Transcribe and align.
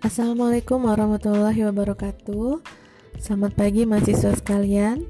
Assalamualaikum 0.00 0.88
warahmatullahi 0.88 1.60
wabarakatuh. 1.68 2.64
Selamat 3.20 3.52
pagi 3.52 3.84
mahasiswa 3.84 4.32
sekalian. 4.32 5.04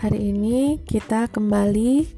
Hari 0.00 0.32
ini 0.32 0.80
kita 0.80 1.28
kembali 1.28 2.08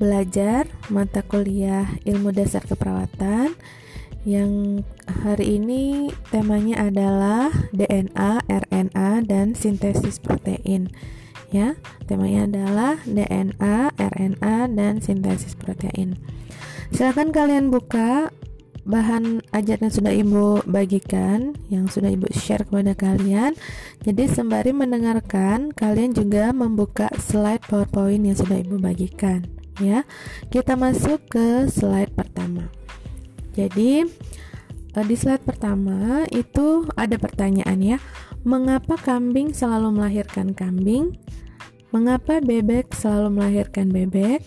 belajar 0.00 0.72
mata 0.88 1.20
kuliah 1.20 2.00
Ilmu 2.08 2.32
Dasar 2.32 2.64
Keperawatan 2.64 3.52
yang 4.24 4.80
hari 5.04 5.60
ini 5.60 6.08
temanya 6.32 6.88
adalah 6.88 7.52
DNA, 7.76 8.40
RNA 8.48 9.28
dan 9.28 9.52
sintesis 9.52 10.16
protein. 10.16 10.88
Ya, 11.52 11.76
temanya 12.08 12.48
adalah 12.48 13.04
DNA, 13.04 13.92
RNA 14.00 14.56
dan 14.80 15.04
sintesis 15.04 15.52
protein. 15.60 16.16
Silakan 16.88 17.36
kalian 17.36 17.68
buka 17.68 18.32
bahan 18.90 19.46
ajar 19.54 19.78
yang 19.78 19.94
sudah 19.94 20.10
ibu 20.10 20.58
bagikan 20.66 21.54
yang 21.70 21.86
sudah 21.86 22.10
ibu 22.10 22.26
share 22.34 22.66
kepada 22.66 22.98
kalian. 22.98 23.54
Jadi 24.02 24.26
sembari 24.26 24.74
mendengarkan 24.74 25.70
kalian 25.70 26.10
juga 26.10 26.50
membuka 26.50 27.06
slide 27.22 27.62
powerpoint 27.70 28.26
yang 28.26 28.34
sudah 28.34 28.58
ibu 28.58 28.82
bagikan 28.82 29.46
ya. 29.78 30.02
Kita 30.50 30.74
masuk 30.74 31.30
ke 31.30 31.70
slide 31.70 32.10
pertama. 32.12 32.66
Jadi 33.54 34.02
eh, 34.98 35.04
di 35.06 35.16
slide 35.16 35.46
pertama 35.46 36.26
itu 36.34 36.90
ada 36.98 37.14
pertanyaan 37.14 37.78
ya. 37.78 37.98
Mengapa 38.42 38.98
kambing 38.98 39.54
selalu 39.54 39.94
melahirkan 39.94 40.50
kambing? 40.56 41.14
Mengapa 41.94 42.42
bebek 42.42 42.90
selalu 42.94 43.38
melahirkan 43.38 43.90
bebek? 43.94 44.42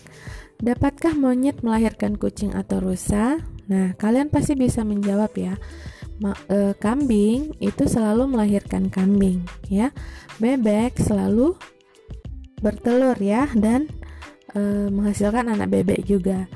Dapatkah 0.64 1.12
monyet 1.12 1.60
melahirkan 1.60 2.16
kucing 2.16 2.54
atau 2.56 2.80
rusa 2.80 3.42
Nah, 3.70 3.96
kalian 3.96 4.28
pasti 4.28 4.54
bisa 4.58 4.84
menjawab 4.84 5.32
ya. 5.36 5.54
Ma 6.22 6.30
e, 6.46 6.78
kambing 6.78 7.58
itu 7.58 7.90
selalu 7.90 8.30
melahirkan 8.30 8.86
kambing, 8.92 9.42
ya. 9.66 9.90
Bebek 10.38 10.98
selalu 11.00 11.58
bertelur 12.62 13.18
ya 13.18 13.50
dan 13.58 13.90
e, 14.54 14.88
menghasilkan 14.88 15.50
anak 15.50 15.68
bebek 15.74 16.06
juga. 16.06 16.46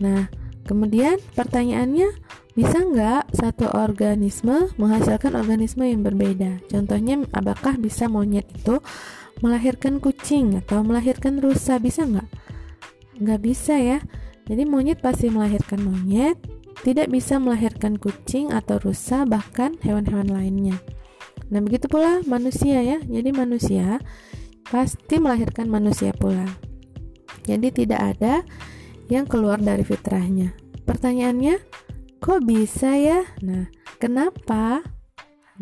Nah, 0.00 0.28
kemudian 0.64 1.20
pertanyaannya 1.36 2.08
bisa 2.56 2.80
nggak 2.80 3.36
satu 3.36 3.68
organisme 3.76 4.72
menghasilkan 4.80 5.36
organisme 5.36 5.84
yang 5.84 6.00
berbeda? 6.00 6.64
Contohnya, 6.72 7.20
apakah 7.36 7.76
bisa 7.76 8.08
monyet 8.08 8.48
itu 8.48 8.80
melahirkan 9.44 10.00
kucing 10.00 10.56
atau 10.56 10.80
melahirkan 10.80 11.36
rusa? 11.36 11.76
Bisa 11.76 12.08
nggak? 12.08 12.24
Nggak 13.20 13.40
bisa 13.44 13.76
ya. 13.76 14.00
Jadi 14.46 14.62
monyet 14.62 15.02
pasti 15.02 15.26
melahirkan 15.26 15.82
monyet, 15.82 16.38
tidak 16.86 17.10
bisa 17.10 17.42
melahirkan 17.42 17.98
kucing 17.98 18.54
atau 18.54 18.78
rusa 18.78 19.26
bahkan 19.26 19.74
hewan-hewan 19.82 20.30
lainnya. 20.30 20.78
Nah, 21.50 21.62
begitu 21.62 21.86
pula 21.90 22.22
manusia 22.26 22.82
ya. 22.82 22.98
Jadi 23.02 23.30
manusia 23.34 23.98
pasti 24.66 25.18
melahirkan 25.18 25.70
manusia 25.70 26.10
pula. 26.14 26.46
Jadi 27.46 27.70
tidak 27.70 28.00
ada 28.16 28.42
yang 29.06 29.26
keluar 29.26 29.62
dari 29.62 29.86
fitrahnya. 29.86 30.54
Pertanyaannya, 30.82 31.62
kok 32.18 32.42
bisa 32.42 32.98
ya? 32.98 33.22
Nah, 33.42 33.70
kenapa? 34.02 34.82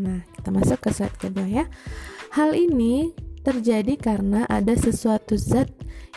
Nah, 0.01 0.25
kita 0.37 0.49
masuk 0.49 0.79
ke 0.81 0.91
slide 0.93 1.17
kedua 1.21 1.49
ya. 1.49 1.65
Hal 2.33 2.57
ini 2.57 3.13
terjadi 3.45 4.01
karena 4.01 4.49
ada 4.49 4.73
sesuatu 4.73 5.37
zat 5.37 5.69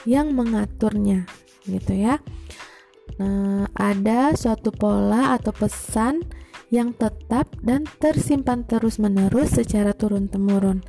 yang 0.08 0.32
mengaturnya, 0.32 1.28
gitu 1.68 1.94
ya. 1.94 2.24
Nah, 3.20 3.68
ada 3.76 4.34
suatu 4.34 4.72
pola 4.72 5.36
atau 5.36 5.52
pesan 5.52 6.24
yang 6.68 6.92
tetap 6.92 7.48
dan 7.64 7.88
tersimpan 8.04 8.68
terus-menerus 8.68 9.56
secara 9.56 9.96
turun-temurun, 9.96 10.84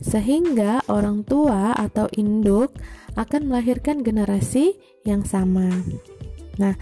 sehingga 0.00 0.84
orang 0.92 1.24
tua 1.24 1.72
atau 1.72 2.04
induk 2.12 2.76
akan 3.16 3.48
melahirkan 3.48 4.04
generasi 4.04 4.76
yang 5.08 5.24
sama. 5.24 5.72
Nah, 6.60 6.76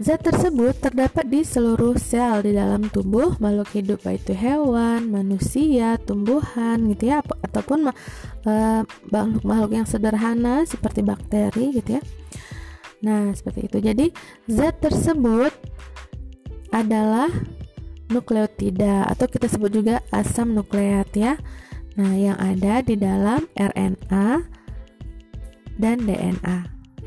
zat 0.00 0.24
tersebut 0.24 0.80
terdapat 0.80 1.28
di 1.28 1.44
seluruh 1.44 2.00
sel 2.00 2.40
di 2.40 2.56
dalam 2.56 2.88
tubuh 2.88 3.36
makhluk 3.36 3.68
hidup, 3.76 4.00
baik 4.00 4.24
itu 4.24 4.32
hewan, 4.32 5.12
manusia, 5.12 6.00
tumbuhan, 6.00 6.88
gitu 6.88 7.12
ya, 7.12 7.20
ataupun 7.20 7.92
eh, 8.48 8.82
makhluk-makhluk 9.12 9.72
yang 9.76 9.84
sederhana 9.84 10.64
seperti 10.64 11.04
bakteri, 11.04 11.76
gitu 11.76 12.00
ya. 12.00 12.02
Nah, 13.00 13.32
seperti 13.32 13.68
itu. 13.68 13.78
Jadi, 13.80 14.06
zat 14.48 14.80
tersebut 14.84 15.52
adalah 16.70 17.32
nukleotida 18.10 19.06
atau 19.06 19.26
kita 19.30 19.46
sebut 19.46 19.70
juga 19.70 20.04
asam 20.12 20.52
nukleat 20.52 21.08
ya. 21.16 21.38
Nah, 21.96 22.12
yang 22.14 22.36
ada 22.36 22.84
di 22.84 22.94
dalam 22.98 23.46
RNA 23.56 24.28
dan 25.80 25.96
DNA 26.04 26.58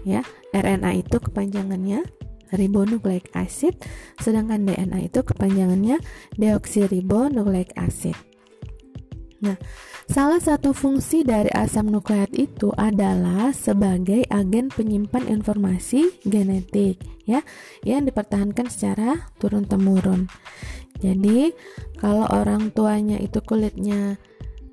ya. 0.08 0.22
RNA 0.54 0.92
itu 1.02 1.18
kepanjangannya 1.18 2.06
ribonucleic 2.54 3.34
acid, 3.34 3.74
sedangkan 4.22 4.66
DNA 4.70 5.10
itu 5.10 5.26
kepanjangannya 5.26 5.98
deoksiribonucleic 6.38 7.74
acid. 7.74 8.14
Nah, 9.44 9.60
salah 10.08 10.40
satu 10.40 10.72
fungsi 10.72 11.28
dari 11.28 11.52
asam 11.52 11.92
nukleat 11.92 12.32
itu 12.32 12.72
adalah 12.80 13.52
sebagai 13.52 14.24
agen 14.32 14.72
penyimpan 14.72 15.28
informasi 15.28 16.24
genetik 16.24 17.04
ya 17.28 17.44
yang 17.84 18.08
dipertahankan 18.08 18.72
secara 18.72 19.28
turun 19.44 19.68
temurun. 19.68 20.32
Jadi, 21.04 21.52
kalau 22.00 22.24
orang 22.32 22.72
tuanya 22.72 23.20
itu 23.20 23.44
kulitnya 23.44 24.16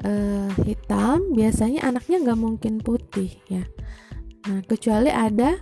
uh, 0.07 0.51
hitam, 0.63 1.35
biasanya 1.35 1.83
anaknya 1.91 2.23
nggak 2.23 2.39
mungkin 2.39 2.79
putih 2.79 3.35
ya. 3.51 3.67
Nah, 4.47 4.63
kecuali 4.65 5.11
ada 5.11 5.59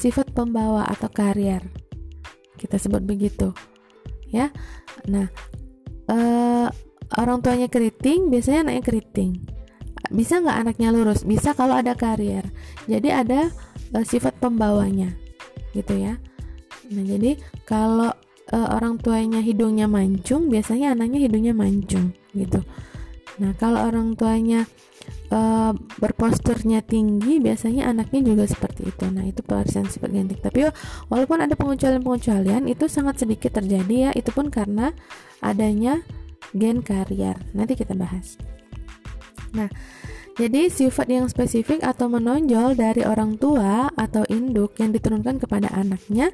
sifat 0.00 0.32
pembawa 0.32 0.88
atau 0.88 1.12
karier. 1.12 1.60
Kita 2.56 2.80
sebut 2.80 3.04
begitu. 3.04 3.52
Ya. 4.32 4.48
Nah, 5.04 5.28
uh, 6.08 6.72
orang 7.14 7.38
tuanya 7.44 7.70
keriting 7.70 8.32
biasanya 8.32 8.66
anaknya 8.66 8.82
keriting. 8.82 9.30
Bisa 10.10 10.38
nggak 10.38 10.58
anaknya 10.66 10.88
lurus? 10.94 11.22
Bisa 11.22 11.54
kalau 11.54 11.78
ada 11.78 11.94
karier. 11.94 12.46
Jadi 12.86 13.08
ada 13.10 13.50
uh, 13.94 14.04
sifat 14.06 14.38
pembawanya 14.42 15.14
gitu 15.74 15.94
ya. 15.94 16.18
Nah 16.90 17.04
jadi 17.04 17.38
kalau 17.66 18.10
uh, 18.54 18.68
orang 18.74 18.98
tuanya 19.02 19.42
hidungnya 19.42 19.90
mancung 19.90 20.46
biasanya 20.46 20.94
anaknya 20.94 21.26
hidungnya 21.26 21.54
mancung 21.54 22.14
gitu. 22.34 22.62
Nah 23.42 23.52
kalau 23.58 23.82
orang 23.84 24.14
tuanya 24.14 24.64
uh, 25.30 25.74
berposturnya 25.98 26.80
tinggi 26.86 27.42
biasanya 27.42 27.90
anaknya 27.90 28.22
juga 28.22 28.44
seperti 28.46 28.88
itu. 28.88 29.04
Nah 29.10 29.26
itu 29.26 29.42
pewarisan 29.42 29.90
sifat 29.90 30.14
genetik. 30.14 30.40
Tapi 30.40 30.70
walaupun 31.10 31.42
ada 31.42 31.54
pengecualian-pengecualian 31.58 32.70
itu 32.70 32.86
sangat 32.86 33.26
sedikit 33.26 33.58
terjadi 33.58 34.08
ya. 34.08 34.10
Itu 34.14 34.30
pun 34.32 34.48
karena 34.48 34.94
adanya 35.42 36.00
gen 36.54 36.84
karier. 36.84 37.38
Nanti 37.56 37.74
kita 37.74 37.96
bahas. 37.96 38.38
Nah, 39.56 39.70
jadi 40.36 40.68
sifat 40.68 41.08
yang 41.08 41.26
spesifik 41.32 41.80
atau 41.80 42.12
menonjol 42.12 42.76
dari 42.76 43.08
orang 43.08 43.40
tua 43.40 43.88
atau 43.96 44.20
induk 44.28 44.76
yang 44.76 44.92
diturunkan 44.92 45.40
kepada 45.40 45.72
anaknya 45.72 46.28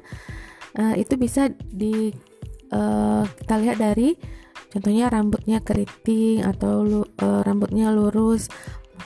uh, 0.75 0.91
itu 0.99 1.15
bisa 1.15 1.47
di 1.71 2.11
uh, 2.75 3.23
kita 3.23 3.55
lihat 3.63 3.77
dari 3.79 4.19
contohnya 4.75 5.07
rambutnya 5.07 5.63
keriting 5.63 6.43
atau 6.43 6.83
lu, 6.83 7.01
uh, 7.23 7.41
rambutnya 7.47 7.95
lurus, 7.95 8.51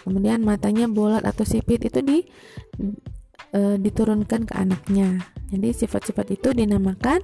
kemudian 0.02 0.42
matanya 0.42 0.90
bulat 0.90 1.22
atau 1.28 1.46
sipit 1.46 1.84
itu 1.86 2.02
di 2.02 2.26
uh, 3.54 3.78
diturunkan 3.78 4.50
ke 4.50 4.54
anaknya. 4.58 5.22
Jadi 5.54 5.78
sifat-sifat 5.78 6.28
itu 6.34 6.58
dinamakan 6.58 7.22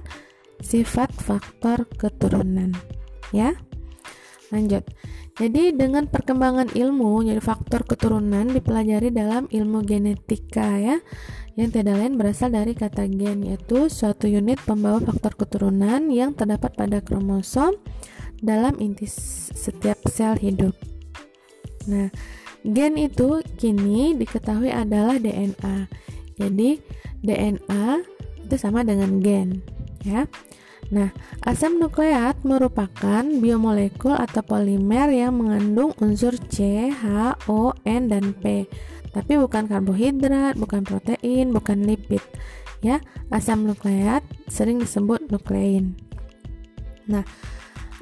sifat 0.62 1.10
faktor 1.10 1.90
keturunan, 1.98 2.70
ya. 3.34 3.52
Lanjut. 4.52 4.84
Jadi 5.34 5.74
dengan 5.74 6.06
perkembangan 6.06 6.70
ilmu, 6.78 7.26
jadi 7.26 7.42
faktor 7.42 7.82
keturunan 7.82 8.46
dipelajari 8.54 9.10
dalam 9.10 9.50
ilmu 9.50 9.82
genetika 9.82 10.78
ya, 10.78 11.02
yang 11.58 11.70
tidak 11.74 11.98
lain 11.98 12.14
berasal 12.14 12.54
dari 12.54 12.74
kata 12.74 13.06
gen 13.10 13.42
yaitu 13.42 13.90
suatu 13.90 14.30
unit 14.30 14.62
pembawa 14.62 15.02
faktor 15.02 15.34
keturunan 15.34 16.06
yang 16.10 16.34
terdapat 16.38 16.74
pada 16.74 16.98
kromosom 17.02 17.78
dalam 18.42 18.78
inti 18.78 19.10
setiap 19.54 19.98
sel 20.06 20.38
hidup. 20.38 20.74
Nah, 21.90 22.14
gen 22.62 22.94
itu 22.94 23.42
kini 23.58 24.14
diketahui 24.14 24.70
adalah 24.70 25.18
DNA. 25.18 25.90
Jadi 26.38 26.78
DNA 27.22 27.86
itu 28.46 28.54
sama 28.54 28.86
dengan 28.86 29.18
gen, 29.18 29.62
ya. 30.06 30.30
Nah, 30.92 31.08
asam 31.44 31.80
nukleat 31.80 32.44
merupakan 32.44 33.24
biomolekul 33.24 34.12
atau 34.12 34.44
polimer 34.44 35.08
yang 35.08 35.40
mengandung 35.40 35.96
unsur 36.02 36.36
C, 36.52 36.88
H, 36.92 37.36
O, 37.48 37.72
N, 37.88 38.12
dan 38.12 38.36
P. 38.36 38.68
Tapi 39.14 39.38
bukan 39.38 39.70
karbohidrat, 39.70 40.58
bukan 40.58 40.82
protein, 40.84 41.54
bukan 41.54 41.86
lipid. 41.86 42.20
Ya, 42.84 43.00
asam 43.32 43.64
nukleat 43.64 44.26
sering 44.50 44.82
disebut 44.82 45.32
nuklein. 45.32 45.96
Nah, 47.08 47.24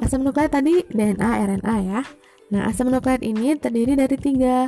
asam 0.02 0.26
nukleat 0.26 0.50
tadi 0.50 0.82
DNA, 0.90 1.30
RNA 1.46 1.76
ya. 1.86 2.00
Nah, 2.50 2.66
asam 2.66 2.90
nukleat 2.90 3.22
ini 3.22 3.54
terdiri 3.54 3.94
dari 3.94 4.18
tiga, 4.18 4.66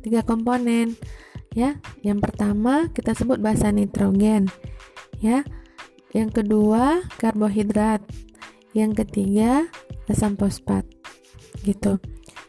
tiga 0.00 0.24
komponen 0.24 0.96
ya. 1.52 1.76
Yang 2.00 2.18
pertama 2.30 2.88
kita 2.92 3.12
sebut 3.12 3.40
basa 3.42 3.68
nitrogen 3.72 4.48
ya. 5.20 5.44
Yang 6.14 6.42
kedua 6.42 7.02
karbohidrat. 7.18 8.02
Yang 8.76 9.06
ketiga 9.06 9.66
asam 10.06 10.36
fosfat 10.36 10.86
gitu. 11.64 11.98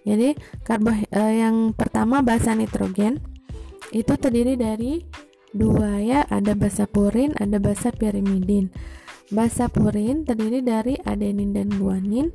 Jadi 0.08 0.38
karbo 0.64 0.94
eh, 0.94 1.34
yang 1.44 1.76
pertama 1.76 2.24
basa 2.24 2.56
nitrogen 2.56 3.20
itu 3.92 4.14
terdiri 4.20 4.60
dari 4.60 5.04
dua 5.56 6.00
ya, 6.04 6.24
ada 6.28 6.54
basa 6.54 6.86
purin, 6.88 7.34
ada 7.40 7.58
basa 7.60 7.92
pirimidin. 7.92 8.72
Basa 9.32 9.68
purin 9.68 10.24
terdiri 10.24 10.64
dari 10.64 10.96
adenin 11.04 11.52
dan 11.52 11.68
guanin 11.76 12.32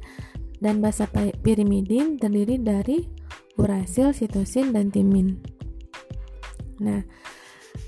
dan 0.61 0.85
basa 0.85 1.09
pirimidin 1.41 2.21
terdiri 2.21 2.61
dari 2.61 3.09
urasil, 3.57 4.13
sitosin 4.13 4.77
dan 4.77 4.93
timin. 4.93 5.41
Nah, 6.81 7.05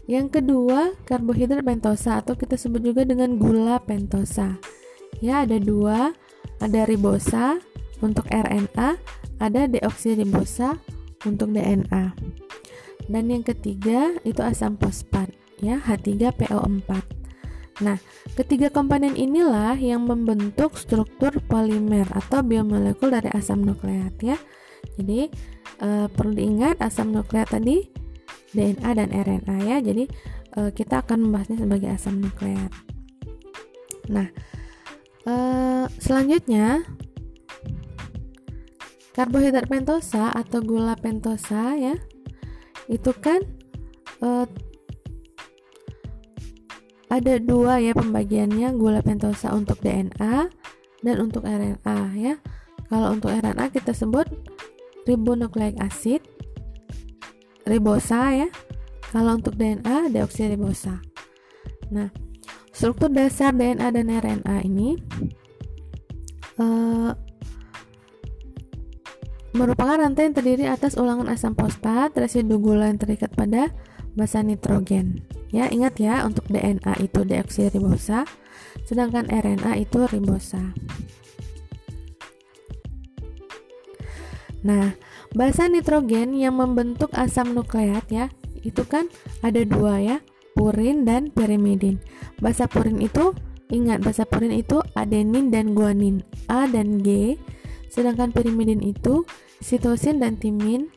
yang 0.05 0.29
kedua 0.29 0.93
karbohidrat 1.09 1.65
pentosa 1.65 2.21
atau 2.21 2.37
kita 2.37 2.61
sebut 2.61 2.85
juga 2.85 3.09
dengan 3.09 3.41
gula 3.41 3.81
pentosa. 3.81 4.61
Ya, 5.25 5.47
ada 5.47 5.57
dua, 5.57 6.13
ada 6.61 6.81
ribosa 6.85 7.57
untuk 8.05 8.29
RNA, 8.29 9.01
ada 9.41 9.61
deoksiribosa 9.65 10.77
untuk 11.25 11.57
DNA. 11.57 12.13
Dan 13.09 13.33
yang 13.33 13.45
ketiga 13.45 14.17
itu 14.25 14.41
asam 14.41 14.77
fosfat 14.77 15.33
ya 15.61 15.81
H3PO4. 15.81 16.91
Nah, 17.83 17.99
ketiga 18.39 18.71
komponen 18.71 19.19
inilah 19.19 19.75
yang 19.75 20.07
membentuk 20.07 20.79
struktur 20.79 21.35
polimer 21.51 22.07
atau 22.15 22.41
biomolekul 22.45 23.11
dari 23.11 23.29
asam 23.35 23.67
nukleat 23.67 24.15
ya. 24.23 24.39
Jadi 24.95 25.27
e, 25.83 25.89
perlu 26.07 26.33
diingat 26.39 26.79
asam 26.79 27.11
nukleat 27.11 27.51
tadi 27.51 28.04
DNA 28.55 28.91
dan 28.95 29.09
RNA 29.11 29.57
ya. 29.67 29.77
Jadi 29.83 30.05
e, 30.55 30.61
kita 30.73 31.03
akan 31.03 31.29
membahasnya 31.29 31.61
sebagai 31.67 31.91
asam 31.91 32.23
nukleat. 32.23 32.71
Nah, 34.09 34.31
e, 35.27 35.35
selanjutnya 35.99 36.87
karbohidrat 39.15 39.67
pentosa 39.67 40.31
atau 40.33 40.63
gula 40.63 40.95
pentosa 40.95 41.75
ya. 41.75 41.95
Itu 42.87 43.11
kan 43.19 43.43
e, 44.23 44.29
ada 47.15 47.35
dua 47.39 47.79
ya 47.79 47.95
pembagiannya 47.95 48.75
gula 48.75 48.99
pentosa 49.05 49.55
untuk 49.55 49.79
DNA 49.83 50.51
dan 51.05 51.17
untuk 51.21 51.47
RNA 51.47 51.99
ya 52.17 52.35
kalau 52.91 53.15
untuk 53.15 53.31
RNA 53.31 53.71
kita 53.71 53.95
sebut 53.95 54.27
ribonukleik 55.07 55.79
acid 55.79 56.25
ribosa 57.65 58.33
ya. 58.33 58.49
Kalau 59.11 59.39
untuk 59.39 59.55
DNA 59.55 60.11
deoksiribosa 60.11 61.01
nah 61.93 62.09
struktur 62.75 63.13
dasar 63.13 63.55
DNA 63.55 63.87
dan 63.95 64.11
RNA 64.11 64.57
ini 64.67 64.99
uh, 66.59 67.15
merupakan 69.55 69.95
rantai 69.95 70.27
yang 70.27 70.35
terdiri 70.35 70.65
atas 70.67 70.99
ulangan 70.99 71.31
asam 71.31 71.55
fosfat 71.55 72.11
residu 72.19 72.59
gula 72.59 72.91
yang 72.91 72.99
terikat 72.99 73.31
pada 73.31 73.71
basa 74.19 74.43
nitrogen. 74.43 75.23
Ya, 75.55 75.71
ingat 75.71 76.03
ya, 76.03 76.27
untuk 76.27 76.51
DNA 76.51 76.99
itu 77.07 77.23
deoksiribosa, 77.23 78.27
sedangkan 78.83 79.31
RNA 79.31 79.79
itu 79.79 80.03
ribosa. 80.11 80.75
Nah, 84.65 84.97
basa 85.37 85.69
nitrogen 85.69 86.33
yang 86.33 86.57
membentuk 86.57 87.13
asam 87.13 87.53
nukleat 87.53 88.09
ya, 88.09 88.33
itu 88.65 88.81
kan 88.89 89.13
ada 89.45 89.61
dua 89.63 90.01
ya, 90.01 90.17
purin 90.57 91.05
dan 91.05 91.29
pirimidin. 91.29 92.01
Basa 92.41 92.65
purin 92.65 92.99
itu 93.05 93.37
ingat 93.69 94.01
basa 94.01 94.25
purin 94.25 94.57
itu 94.57 94.81
adenin 94.97 95.53
dan 95.53 95.77
guanin, 95.77 96.25
A 96.49 96.65
dan 96.65 97.05
G, 97.05 97.37
sedangkan 97.93 98.33
pirimidin 98.33 98.81
itu 98.81 99.29
sitosin 99.61 100.17
dan 100.17 100.41
timin, 100.41 100.89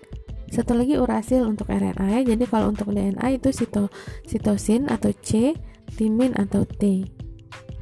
satu 0.48 0.72
lagi 0.80 0.96
urasil 0.96 1.44
untuk 1.44 1.68
RNA 1.68 2.08
ya. 2.08 2.20
Jadi 2.24 2.44
kalau 2.48 2.72
untuk 2.72 2.96
DNA 2.96 3.36
itu 3.36 3.52
sito, 3.52 3.92
sitosin 4.24 4.88
atau 4.88 5.12
C, 5.12 5.52
timin 6.00 6.32
atau 6.40 6.64
T. 6.64 7.04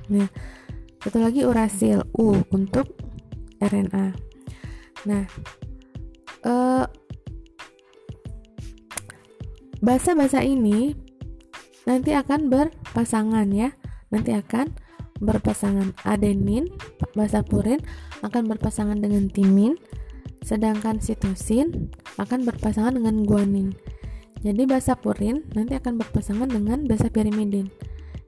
Nah, 0.10 0.30
satu 1.06 1.22
lagi 1.22 1.46
urasil 1.46 2.10
U 2.18 2.42
untuk 2.50 2.90
RNA. 3.62 4.18
Nah, 5.06 5.30
eh, 6.45 6.86
bahasa-bahasa 9.81 10.45
ini 10.45 10.94
nanti 11.89 12.13
akan 12.13 12.50
berpasangan 12.50 13.50
ya. 13.51 13.74
Nanti 14.13 14.31
akan 14.31 14.71
berpasangan 15.19 15.95
adenin, 16.03 16.69
bahasa 17.18 17.42
purin 17.42 17.81
akan 18.21 18.51
berpasangan 18.51 19.00
dengan 19.00 19.31
timin, 19.31 19.80
sedangkan 20.44 21.00
sitosin 21.00 21.89
akan 22.21 22.45
berpasangan 22.45 22.95
dengan 22.95 23.25
guanin. 23.25 23.74
Jadi 24.45 24.69
basa 24.69 24.94
purin 24.94 25.42
nanti 25.57 25.74
akan 25.74 25.97
berpasangan 25.97 26.45
dengan 26.45 26.86
basa 26.86 27.09
pirimidin. 27.09 27.74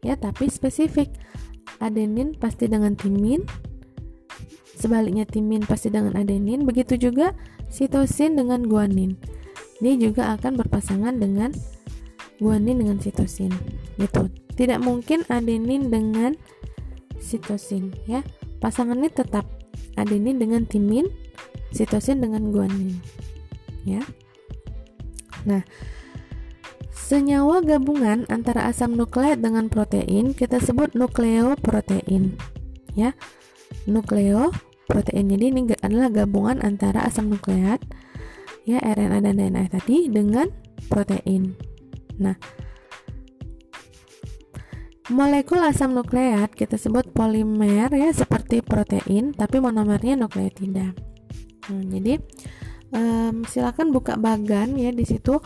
Ya, 0.02 0.18
tapi 0.18 0.50
spesifik. 0.50 1.14
Adenin 1.78 2.34
pasti 2.34 2.66
dengan 2.66 2.98
timin. 2.98 3.46
Sebaliknya 4.78 5.30
timin 5.30 5.62
pasti 5.62 5.94
dengan 5.94 6.18
adenin, 6.18 6.66
begitu 6.66 6.98
juga 6.98 7.38
sitosin 7.68 8.40
dengan 8.40 8.66
guanin. 8.66 9.20
Ini 9.78 10.02
juga 10.02 10.34
akan 10.36 10.58
berpasangan 10.58 11.22
dengan 11.22 11.54
guanin 12.42 12.82
dengan 12.82 12.98
sitosin. 12.98 13.54
Gitu. 14.02 14.30
Tidak 14.58 14.82
mungkin 14.82 15.22
adenin 15.30 15.94
dengan 15.94 16.34
sitosin 17.22 17.94
ya. 18.10 18.26
Pasangannya 18.58 19.14
tetap 19.14 19.46
adenin 19.98 20.38
dengan 20.38 20.66
timin 20.66 21.10
sitosin 21.74 22.24
dengan 22.24 22.54
guanin 22.54 23.02
ya 23.84 24.04
nah 25.44 25.64
senyawa 26.92 27.64
gabungan 27.64 28.28
antara 28.28 28.68
asam 28.68 28.96
nukleat 28.96 29.40
dengan 29.40 29.68
protein 29.72 30.36
kita 30.36 30.60
sebut 30.60 30.94
nukleoprotein 30.94 32.36
ya 32.96 33.16
nukleoprotein 34.88 35.28
jadi 35.28 35.46
ini 35.52 35.62
adalah 35.84 36.08
gabungan 36.08 36.64
antara 36.64 37.04
asam 37.04 37.28
nukleat 37.28 37.84
ya 38.64 38.80
RNA 38.80 39.20
dan 39.20 39.36
DNA 39.36 39.68
tadi 39.68 40.08
dengan 40.08 40.48
protein 40.88 41.60
nah 42.16 42.40
Molekul 45.08 45.64
asam 45.64 45.96
nukleat 45.96 46.52
kita 46.52 46.76
sebut 46.76 47.16
polimer 47.16 47.88
ya 47.96 48.12
seperti 48.12 48.60
protein 48.60 49.32
tapi 49.32 49.64
monomernya 49.64 50.20
nukleotida. 50.20 50.92
Nah, 51.72 51.84
jadi 51.88 52.20
um, 52.92 53.48
silakan 53.48 53.96
buka 53.96 54.20
bagan 54.20 54.76
ya 54.76 54.92
di 54.92 55.08
situ 55.08 55.40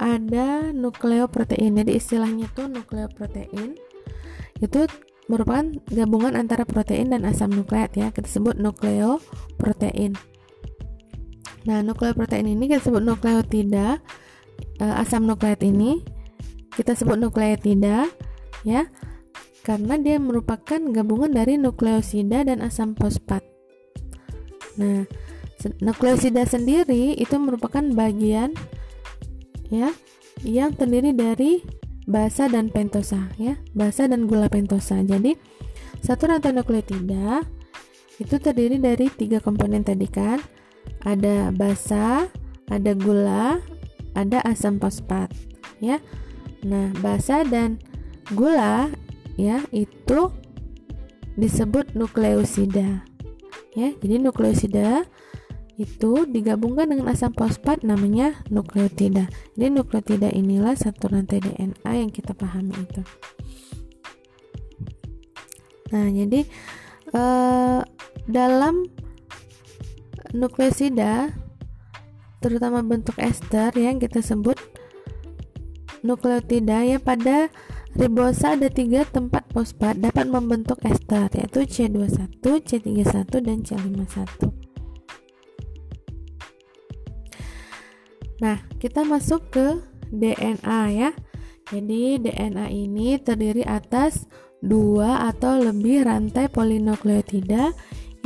ada 0.00 0.72
nukleoprotein. 0.72 1.76
Jadi 1.76 1.92
istilahnya 1.92 2.48
tuh 2.56 2.72
nukleoprotein 2.72 3.76
itu 4.64 4.80
merupakan 5.30 5.70
gabungan 5.90 6.34
antara 6.34 6.66
protein 6.66 7.14
dan 7.14 7.22
asam 7.26 7.52
nukleat 7.52 7.94
ya. 7.94 8.10
Kita 8.10 8.26
sebut 8.26 8.58
nukleoprotein. 8.58 10.18
Nah, 11.62 11.78
nukleoprotein 11.86 12.46
ini 12.50 12.66
kita 12.66 12.90
sebut 12.90 13.02
nukleotida. 13.02 14.02
Uh, 14.82 14.94
asam 14.98 15.26
nukleat 15.26 15.62
ini 15.62 16.02
kita 16.74 16.96
sebut 16.96 17.20
nukleotida 17.20 18.08
ya 18.64 18.88
karena 19.62 19.94
dia 20.00 20.16
merupakan 20.16 20.80
gabungan 20.90 21.30
dari 21.30 21.60
nukleosida 21.60 22.46
dan 22.46 22.64
asam 22.64 22.98
fosfat. 22.98 23.44
Nah, 24.80 25.04
Nukleosida 25.78 26.42
sendiri 26.42 27.14
itu 27.14 27.36
merupakan 27.38 27.82
bagian 27.94 28.56
ya 29.70 29.94
yang 30.42 30.74
terdiri 30.74 31.14
dari 31.14 31.62
basa 32.06 32.50
dan 32.50 32.68
pentosa 32.68 33.30
ya, 33.38 33.58
basa 33.72 34.10
dan 34.10 34.26
gula 34.26 34.50
pentosa. 34.50 35.00
Jadi 35.02 35.38
satu 36.02 36.30
rantai 36.30 36.54
nukleotida 36.54 37.46
itu 38.18 38.34
terdiri 38.38 38.78
dari 38.78 39.06
tiga 39.10 39.38
komponen 39.38 39.86
tadi 39.86 40.06
kan. 40.10 40.42
Ada 41.02 41.54
basa, 41.54 42.26
ada 42.70 42.92
gula, 42.94 43.62
ada 44.14 44.38
asam 44.42 44.78
fosfat 44.82 45.30
ya. 45.78 45.98
Nah, 46.62 46.94
basa 47.02 47.42
dan 47.42 47.78
gula 48.34 48.90
ya 49.34 49.62
itu 49.74 50.30
disebut 51.34 51.96
nukleosida. 51.98 53.06
Ya, 53.72 53.88
jadi 54.04 54.20
nukleosida 54.20 55.08
itu 55.80 56.28
digabungkan 56.28 56.92
dengan 56.92 57.08
asam 57.08 57.32
fosfat 57.32 57.80
namanya 57.80 58.44
nukleotida. 58.52 59.32
Jadi 59.56 59.70
nukleotida 59.72 60.28
inilah 60.28 60.76
satu 60.76 61.08
rantai 61.08 61.40
DNA 61.40 61.92
yang 61.92 62.12
kita 62.12 62.36
pahami 62.36 62.76
itu. 62.76 63.02
Nah, 65.92 66.08
jadi 66.08 66.44
uh, 67.12 67.80
dalam 68.28 68.88
nukleosida 70.32 71.32
terutama 72.40 72.82
bentuk 72.82 73.16
ester 73.20 73.70
yang 73.76 74.00
kita 74.00 74.24
sebut 74.24 74.58
nukleotida 76.02 76.82
ya 76.82 76.98
pada 76.98 77.52
ribosa 77.94 78.56
ada 78.56 78.72
tiga 78.72 79.04
tempat 79.04 79.46
fosfat 79.52 80.00
dapat 80.00 80.26
membentuk 80.26 80.80
ester 80.82 81.28
yaitu 81.36 81.62
C21, 81.68 82.40
C31 82.40 83.30
dan 83.44 83.58
C51. 83.62 84.71
Nah, 88.42 88.58
kita 88.82 89.06
masuk 89.06 89.54
ke 89.54 89.78
DNA 90.10 90.80
ya. 90.90 91.10
Jadi 91.70 92.18
DNA 92.18 92.66
ini 92.74 93.16
terdiri 93.22 93.62
atas 93.62 94.26
dua 94.58 95.30
atau 95.30 95.62
lebih 95.62 96.02
rantai 96.02 96.50
polinukleotida 96.50 97.70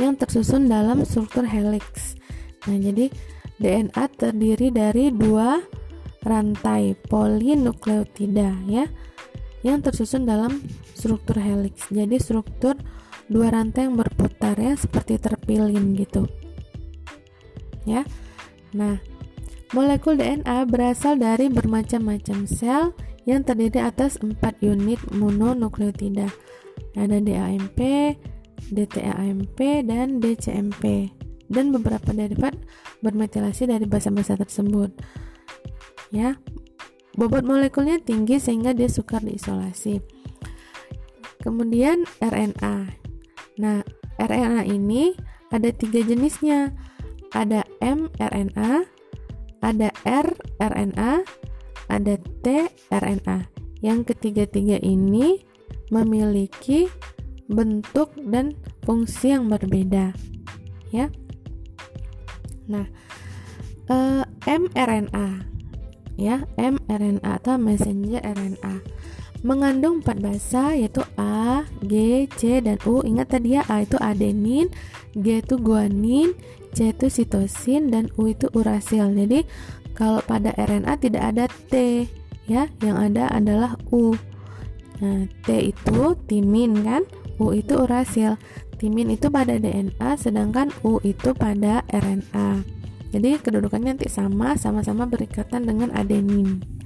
yang 0.01 0.13
tersusun 0.17 0.65
dalam 0.65 1.05
struktur 1.05 1.45
helix. 1.45 2.17
Nah, 2.65 2.81
jadi 2.81 3.13
DNA 3.61 4.03
terdiri 4.17 4.73
dari 4.73 5.13
dua 5.13 5.61
rantai 6.25 6.97
polinukleotida 7.07 8.57
ya 8.65 8.85
yang 9.61 9.81
tersusun 9.85 10.25
dalam 10.25 10.65
struktur 10.97 11.37
helix. 11.37 11.89
Jadi 11.93 12.17
struktur 12.17 12.77
dua 13.29 13.53
rantai 13.53 13.85
yang 13.89 13.95
berputar 13.97 14.57
ya 14.57 14.73
seperti 14.77 15.17
terpilin 15.21 15.97
gitu. 15.97 16.25
Ya. 17.87 18.03
Nah, 18.75 18.99
molekul 19.75 20.15
DNA 20.15 20.67
berasal 20.69 21.19
dari 21.19 21.51
bermacam-macam 21.51 22.47
sel 22.47 22.95
yang 23.27 23.43
terdiri 23.43 23.83
atas 23.83 24.19
empat 24.23 24.55
unit 24.63 24.99
mononukleotida. 25.11 26.31
Ada 26.95 27.19
DAMP, 27.19 27.79
DTAMP, 28.71 29.57
dan 29.83 30.23
DCMP 30.23 31.11
dan 31.47 31.71
beberapa 31.71 32.11
derivat 32.11 32.55
bermetilasi 32.99 33.67
dari 33.71 33.87
basa-basa 33.87 34.35
tersebut. 34.35 34.91
Ya, 36.11 36.39
bobot 37.19 37.43
molekulnya 37.43 37.99
tinggi 37.99 38.39
sehingga 38.39 38.71
dia 38.71 38.87
sukar 38.87 39.23
diisolasi. 39.23 39.99
Kemudian 41.43 42.03
RNA. 42.19 42.75
Nah, 43.59 43.83
RNA 44.19 44.67
ini 44.67 45.15
ada 45.51 45.71
tiga 45.71 46.03
jenisnya. 46.03 46.75
Ada 47.35 47.67
mRNA, 47.83 48.87
ada 49.61 49.89
rRNA, 50.05 51.25
ada 51.87 52.13
tRNA. 52.43 53.37
Yang 53.81 54.13
ketiga-tiga 54.13 54.81
ini 54.81 55.45
memiliki 55.93 56.89
bentuk 57.47 58.11
dan 58.27 58.57
fungsi 58.83 59.31
yang 59.31 59.47
berbeda. 59.47 60.11
Ya. 60.91 61.07
Nah, 62.67 62.87
uh, 63.87 64.23
mRNA 64.43 65.47
ya, 66.19 66.43
mRNA 66.57 67.39
atau 67.39 67.55
messenger 67.55 68.19
RNA 68.25 68.96
mengandung 69.45 70.01
empat 70.01 70.17
basa 70.21 70.73
yaitu 70.73 71.01
A, 71.17 71.65
G, 71.85 72.25
C 72.37 72.61
dan 72.61 72.81
U. 72.87 73.01
Ingat 73.05 73.37
tadi 73.37 73.57
ya 73.57 73.65
A 73.69 73.85
itu 73.85 73.97
adenin, 74.01 74.69
G 75.13 75.41
itu 75.41 75.55
guanin, 75.61 76.33
C 76.73 76.93
itu 76.93 77.09
sitosin 77.09 77.89
dan 77.93 78.09
U 78.17 78.29
itu 78.29 78.49
urasil. 78.53 79.13
Jadi 79.13 79.45
kalau 79.97 80.21
pada 80.25 80.53
RNA 80.53 80.93
tidak 81.01 81.23
ada 81.33 81.45
T 81.49 82.05
ya, 82.45 82.69
yang 82.81 82.97
ada 82.97 83.29
adalah 83.33 83.77
U. 83.89 84.13
Nah, 85.01 85.29
T 85.45 85.73
itu 85.73 86.17
timin 86.25 86.81
kan, 86.81 87.05
U 87.37 87.53
itu 87.53 87.77
urasil. 87.77 88.37
Timin 88.77 89.09
itu 89.09 89.33
pada 89.33 89.57
DNA 89.57 90.21
sedangkan 90.21 90.69
U 90.85 91.01
itu 91.01 91.33
pada 91.33 91.81
RNA. 91.89 92.61
Jadi 93.09 93.41
kedudukannya 93.41 93.97
nanti 93.97 94.05
sama, 94.05 94.53
sama-sama 94.53 95.09
berikatan 95.09 95.65
dengan 95.65 95.89
adenin. 95.97 96.76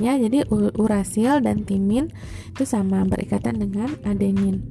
Ya, 0.00 0.16
jadi 0.16 0.48
urasil 0.52 1.44
dan 1.44 1.68
timin 1.68 2.08
itu 2.48 2.64
sama 2.64 3.04
berikatan 3.04 3.60
dengan 3.60 3.92
adenin. 4.08 4.64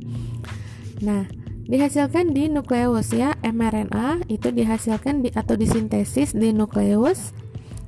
Nah, 1.02 1.30
dihasilkan 1.70 2.34
di 2.34 2.50
nukleus 2.50 3.14
ya, 3.14 3.38
mRNA 3.46 4.26
itu 4.32 4.50
dihasilkan 4.50 5.22
di 5.22 5.30
atau 5.34 5.54
disintesis 5.54 6.34
di 6.34 6.50
nukleus. 6.50 7.38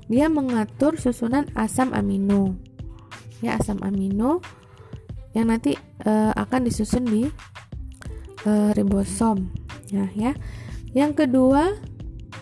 Dia 0.06 0.30
mengatur 0.30 1.02
susunan 1.02 1.50
asam 1.58 1.90
amino. 1.96 2.54
Ya, 3.42 3.58
asam 3.58 3.82
amino 3.82 4.46
yang 5.34 5.50
nanti 5.50 5.74
e, 6.06 6.12
akan 6.38 6.62
disusun 6.70 7.10
di 7.10 7.26
uh, 8.46 8.72
ribosom 8.76 9.52
ya 9.90 10.08
ya 10.14 10.32
yang 10.94 11.16
kedua 11.16 11.74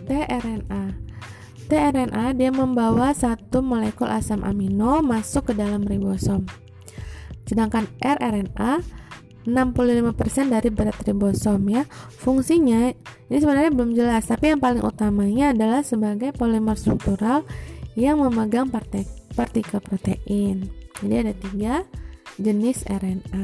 tRNA 0.06 0.98
tRNA 1.72 2.36
dia 2.36 2.52
membawa 2.52 3.16
satu 3.16 3.64
molekul 3.64 4.12
asam 4.12 4.44
amino 4.44 5.00
masuk 5.00 5.52
ke 5.52 5.54
dalam 5.56 5.88
ribosom 5.88 6.44
sedangkan 7.48 7.88
rRNA 8.04 8.84
65% 9.42 10.54
dari 10.54 10.70
berat 10.70 11.02
ribosom 11.02 11.66
ya. 11.66 11.84
Fungsinya 12.14 12.94
ini 12.94 13.38
sebenarnya 13.42 13.74
belum 13.74 13.98
jelas, 13.98 14.30
tapi 14.30 14.54
yang 14.54 14.62
paling 14.62 14.86
utamanya 14.86 15.50
adalah 15.50 15.82
sebagai 15.82 16.30
polimer 16.30 16.78
struktural 16.78 17.42
yang 17.98 18.22
memegang 18.22 18.70
partikel 19.34 19.82
protein. 19.82 20.70
Jadi 21.02 21.16
ada 21.18 21.34
tiga 21.34 21.74
jenis 22.38 22.86
RNA. 22.86 23.44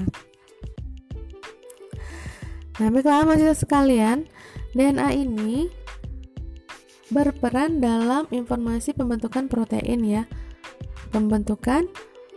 Nah, 2.77 2.87
baiklah 2.93 3.25
mahasiswa 3.25 3.57
sekalian, 3.57 4.29
DNA 4.77 5.17
ini 5.17 5.65
berperan 7.11 7.79
dalam 7.79 8.27
informasi 8.29 8.91
pembentukan 8.91 9.47
protein 9.47 10.03
ya. 10.03 10.23
Pembentukan 11.11 11.87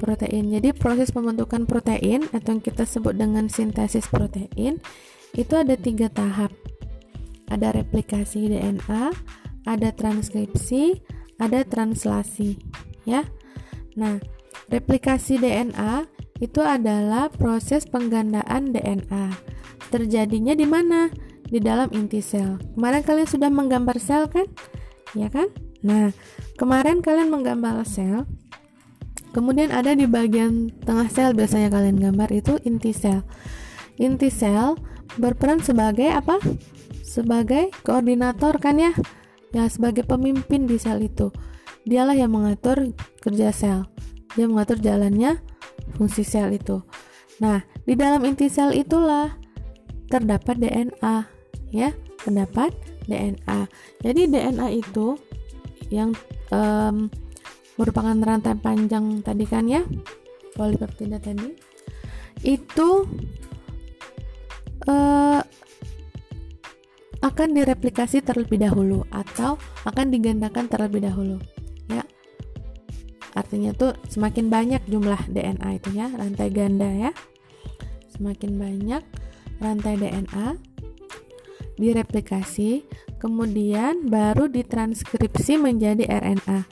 protein. 0.01 0.49
Jadi 0.49 0.73
proses 0.73 1.13
pembentukan 1.13 1.69
protein 1.69 2.25
atau 2.33 2.57
yang 2.57 2.63
kita 2.65 2.89
sebut 2.89 3.13
dengan 3.19 3.53
sintesis 3.53 4.09
protein 4.09 4.81
itu 5.37 5.55
ada 5.55 5.77
tiga 5.77 6.09
tahap. 6.09 6.51
Ada 7.51 7.75
replikasi 7.75 8.47
DNA, 8.47 9.11
ada 9.67 9.89
transkripsi, 9.91 11.03
ada 11.43 11.67
translasi, 11.67 12.63
ya. 13.03 13.27
Nah, 13.99 14.23
replikasi 14.71 15.43
DNA 15.43 16.07
itu 16.39 16.63
adalah 16.63 17.27
proses 17.29 17.85
penggandaan 17.91 18.71
DNA 18.71 19.35
terjadinya 19.91 20.55
di 20.55 20.65
mana? 20.65 21.11
Di 21.51 21.59
dalam 21.59 21.91
inti 21.91 22.23
sel. 22.23 22.63
Kemarin 22.79 23.03
kalian 23.03 23.29
sudah 23.29 23.51
menggambar 23.51 23.99
sel 23.99 24.31
kan? 24.31 24.47
Ya 25.19 25.27
kan? 25.27 25.51
Nah, 25.83 26.15
kemarin 26.55 27.03
kalian 27.03 27.29
menggambar 27.29 27.83
sel. 27.83 28.25
Kemudian 29.31 29.75
ada 29.75 29.95
di 29.95 30.07
bagian 30.07 30.71
tengah 30.83 31.11
sel 31.11 31.35
biasanya 31.35 31.71
kalian 31.71 31.99
gambar 31.99 32.31
itu 32.31 32.59
inti 32.63 32.95
sel. 32.95 33.27
Inti 33.99 34.31
sel 34.31 34.79
berperan 35.19 35.59
sebagai 35.63 36.11
apa? 36.11 36.39
Sebagai 37.03 37.75
koordinator 37.83 38.59
kan 38.63 38.79
ya? 38.79 38.95
Ya, 39.51 39.67
sebagai 39.67 40.07
pemimpin 40.07 40.71
di 40.71 40.79
sel 40.79 41.03
itu. 41.03 41.35
Dialah 41.83 42.15
yang 42.15 42.31
mengatur 42.31 42.95
kerja 43.19 43.51
sel. 43.51 43.91
Dia 44.39 44.47
mengatur 44.47 44.79
jalannya 44.79 45.43
fungsi 45.99 46.23
sel 46.23 46.55
itu. 46.55 46.87
Nah, 47.43 47.67
di 47.83 47.99
dalam 47.99 48.23
inti 48.23 48.47
sel 48.47 48.71
itulah 48.71 49.35
terdapat 50.11 50.59
DNA 50.59 51.40
ya 51.71 51.95
terdapat 52.23 52.75
DNA 53.07 53.67
jadi 54.03 54.21
DNA 54.29 54.69
itu 54.79 55.19
yang 55.91 56.15
um, 56.55 57.11
merupakan 57.81 58.15
rantai 58.15 58.55
panjang 58.61 59.25
tadi 59.25 59.45
kan 59.49 59.67
ya 59.67 59.83
polipeptida 60.55 61.17
tadi 61.19 61.57
itu 62.45 63.07
uh, 64.89 65.41
akan 67.21 67.49
direplikasi 67.53 68.25
terlebih 68.25 68.57
dahulu 68.57 69.05
atau 69.13 69.61
akan 69.85 70.09
digandakan 70.09 70.73
terlebih 70.73 71.05
dahulu 71.05 71.37
ya. 71.93 72.01
Artinya 73.37 73.77
tuh 73.77 73.93
semakin 74.09 74.49
banyak 74.49 74.83
jumlah 74.89 75.29
DNA 75.29 75.69
itu 75.77 75.89
ya 75.93 76.09
rantai 76.09 76.49
ganda 76.49 76.89
ya. 76.89 77.13
Semakin 78.17 78.57
banyak 78.57 79.03
rantai 79.61 80.01
DNA 80.01 80.57
direplikasi, 81.81 82.85
kemudian 83.17 84.13
baru 84.13 84.53
ditranskripsi 84.53 85.57
menjadi 85.57 86.05
RNA. 86.05 86.69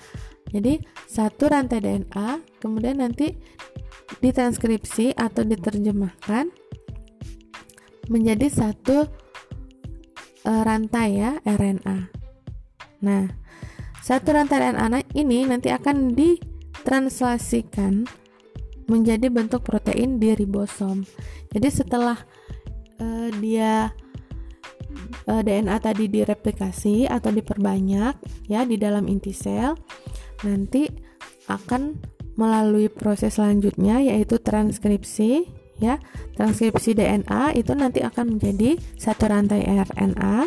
Jadi, 0.52 0.84
satu 1.08 1.48
rantai 1.48 1.80
DNA 1.80 2.60
kemudian 2.60 3.00
nanti 3.00 3.32
ditranskripsi 4.20 5.16
atau 5.16 5.44
diterjemahkan 5.44 6.48
menjadi 8.08 8.48
satu 8.48 9.04
e, 10.44 10.52
rantai 10.64 11.20
ya 11.20 11.36
RNA. 11.44 11.96
Nah, 13.04 13.28
satu 14.00 14.32
rantai 14.32 14.72
RNA 14.72 15.04
ini 15.12 15.44
nanti 15.44 15.68
akan 15.68 16.16
ditranslasikan 16.16 18.08
menjadi 18.88 19.28
bentuk 19.28 19.62
protein 19.62 20.16
di 20.16 20.32
ribosom. 20.32 21.04
Jadi 21.52 21.68
setelah 21.68 22.16
uh, 22.98 23.28
dia 23.38 23.92
uh, 25.28 25.40
eh, 25.40 25.42
DNA 25.44 25.76
tadi 25.80 26.10
direplikasi 26.10 27.08
atau 27.08 27.30
diperbanyak 27.32 28.14
ya 28.50 28.64
di 28.64 28.76
dalam 28.76 29.06
inti 29.06 29.32
sel, 29.32 29.76
nanti 30.42 30.88
akan 31.48 31.98
melalui 32.38 32.86
proses 32.86 33.36
selanjutnya 33.36 33.98
yaitu 33.98 34.38
transkripsi 34.38 35.48
ya. 35.82 35.98
Transkripsi 36.38 36.94
DNA 36.94 37.58
itu 37.58 37.74
nanti 37.74 38.02
akan 38.02 38.38
menjadi 38.38 38.78
satu 38.94 39.26
rantai 39.26 39.66
RNA. 39.66 40.46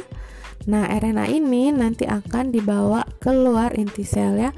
Nah, 0.69 0.85
RNA 0.87 1.25
ini 1.33 1.73
nanti 1.73 2.05
akan 2.05 2.53
dibawa 2.53 3.03
keluar 3.19 3.73
inti 3.73 4.05
sel 4.05 4.37
ya 4.37 4.51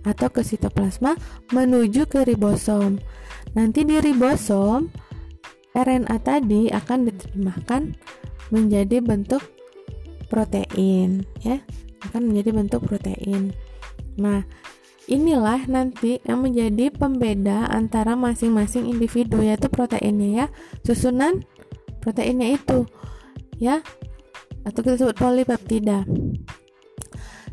atau 0.00 0.32
ke 0.32 0.40
sitoplasma 0.40 1.14
menuju 1.52 2.08
ke 2.08 2.24
ribosom. 2.24 2.98
Nanti 3.52 3.84
di 3.84 4.00
ribosom 4.00 4.88
RNA 5.76 6.16
tadi 6.26 6.72
akan 6.72 6.98
diterjemahkan 7.06 7.82
menjadi 8.50 9.02
bentuk 9.02 9.42
protein 10.30 11.26
ya. 11.42 11.62
Akan 12.06 12.30
menjadi 12.30 12.50
bentuk 12.54 12.86
protein. 12.86 13.54
Nah 14.18 14.44
inilah 15.10 15.66
nanti 15.66 16.22
yang 16.22 16.46
menjadi 16.46 16.94
pembeda 16.94 17.66
antara 17.66 18.14
masing-masing 18.14 18.86
individu 18.86 19.42
yaitu 19.42 19.66
proteinnya 19.66 20.28
ya. 20.28 20.46
Susunan 20.86 21.42
proteinnya 22.00 22.54
itu 22.54 22.86
ya 23.60 23.84
atau 24.64 24.80
kita 24.84 24.96
sebut 25.00 25.16
polipeptida. 25.16 26.04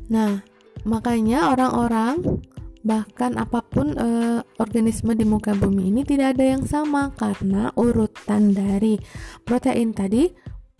Nah 0.07 0.41
makanya 0.87 1.51
orang-orang 1.51 2.43
bahkan 2.87 3.35
apa 3.35 3.59
pun 3.67 3.99
e, 3.99 4.39
organisme 4.63 5.11
di 5.11 5.27
muka 5.27 5.51
bumi 5.51 5.91
ini 5.91 6.07
tidak 6.07 6.39
ada 6.39 6.55
yang 6.55 6.63
sama 6.63 7.11
karena 7.19 7.75
urutan 7.75 8.55
dari 8.55 8.95
protein 9.43 9.91
tadi 9.91 10.31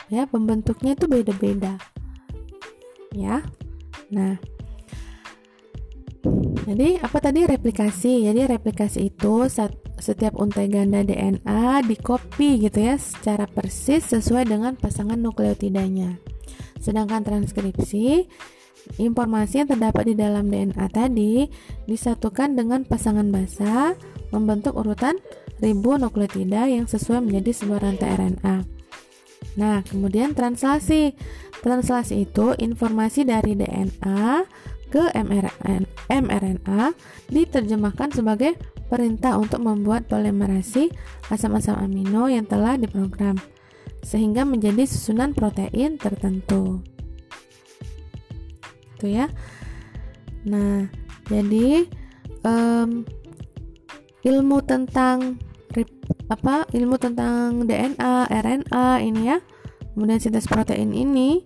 ya 0.07 0.27
pembentuknya 0.27 0.95
itu 0.95 1.05
beda-beda. 1.07 1.79
Ya. 3.15 3.43
Nah. 4.11 4.39
Jadi 6.67 6.99
apa 6.99 7.17
tadi? 7.23 7.47
Replikasi. 7.47 8.27
Jadi 8.27 8.41
replikasi 8.43 9.07
itu 9.07 9.47
saat 9.47 9.71
setiap 9.97 10.37
untai 10.37 10.69
ganda 10.69 11.01
DNA 11.01 11.81
di 11.87 11.95
copy 11.97 12.61
gitu 12.61 12.83
ya 12.83 12.99
secara 12.99 13.49
persis 13.49 14.13
sesuai 14.13 14.45
dengan 14.45 14.75
pasangan 14.75 15.17
nukleotidanya. 15.17 16.19
Sedangkan 16.77 17.25
transkripsi 17.25 18.27
Informasi 18.95 19.59
yang 19.59 19.67
terdapat 19.67 20.07
di 20.07 20.15
dalam 20.15 20.47
DNA 20.47 20.87
tadi 20.87 21.43
disatukan 21.91 22.55
dengan 22.55 22.87
pasangan 22.87 23.27
basa 23.27 23.99
membentuk 24.31 24.79
urutan 24.79 25.19
ribu 25.59 25.99
nukleotida 25.99 26.71
yang 26.71 26.87
sesuai 26.87 27.27
menjadi 27.27 27.51
sebuah 27.51 27.83
rantai 27.83 28.15
RNA. 28.15 28.76
Nah, 29.57 29.81
kemudian 29.81 30.37
translasi. 30.37 31.17
Translasi 31.59 32.29
itu 32.29 32.53
informasi 32.61 33.25
dari 33.25 33.57
DNA 33.57 34.45
ke 34.87 35.11
mRNA 36.07 36.95
diterjemahkan 37.27 38.09
sebagai 38.15 38.55
perintah 38.87 39.35
untuk 39.35 39.59
membuat 39.59 40.07
polimerasi 40.07 40.87
asam-asam 41.27 41.75
amino 41.75 42.31
yang 42.31 42.47
telah 42.47 42.79
diprogram 42.79 43.35
sehingga 43.99 44.47
menjadi 44.47 44.87
susunan 44.87 45.35
protein 45.35 45.99
tertentu 45.99 46.79
gitu 48.95 49.11
ya 49.11 49.27
nah 50.47 50.87
jadi 51.27 51.83
um, 52.47 53.03
ilmu 54.23 54.63
tentang 54.63 55.35
apa 56.27 56.67
ilmu 56.75 56.99
tentang 56.99 57.63
DNA 57.63 58.27
RNA 58.27 58.87
ini 59.03 59.21
ya 59.31 59.37
kemudian 59.95 60.19
sintesis 60.19 60.51
protein 60.51 60.91
ini 60.91 61.43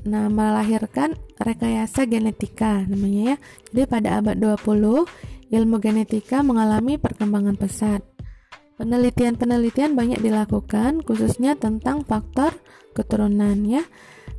nah 0.00 0.32
melahirkan 0.32 1.16
rekayasa 1.36 2.08
genetika 2.08 2.84
namanya 2.88 3.34
ya 3.34 3.36
jadi 3.72 3.82
pada 3.88 4.08
abad 4.20 4.36
20 4.36 5.04
ilmu 5.50 5.76
genetika 5.80 6.40
mengalami 6.40 6.96
perkembangan 6.96 7.56
pesat 7.60 8.00
penelitian-penelitian 8.80 9.92
banyak 9.92 10.24
dilakukan 10.24 11.04
khususnya 11.04 11.56
tentang 11.56 12.00
faktor 12.04 12.56
keturunan 12.96 13.60
ya 13.68 13.84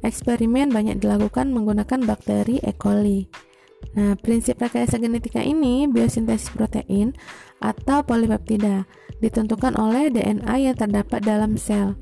Eksperimen 0.01 0.73
banyak 0.73 0.97
dilakukan 0.97 1.53
menggunakan 1.53 2.01
bakteri 2.09 2.57
E. 2.57 2.73
coli. 2.73 3.29
Nah, 3.93 4.17
prinsip 4.17 4.57
rekayasa 4.57 4.97
genetika 4.97 5.45
ini 5.45 5.85
biosintesis 5.85 6.49
protein 6.49 7.13
atau 7.61 8.01
polipeptida 8.01 8.89
ditentukan 9.21 9.77
oleh 9.77 10.09
DNA 10.09 10.55
yang 10.67 10.75
terdapat 10.75 11.21
dalam 11.21 11.55
sel. 11.55 11.93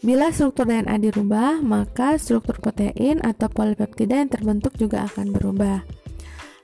Bila 0.00 0.32
struktur 0.32 0.64
DNA 0.64 0.96
dirubah, 1.10 1.60
maka 1.60 2.16
struktur 2.16 2.56
protein 2.56 3.20
atau 3.20 3.50
polipeptida 3.52 4.24
yang 4.24 4.30
terbentuk 4.30 4.72
juga 4.80 5.04
akan 5.04 5.34
berubah. 5.34 5.84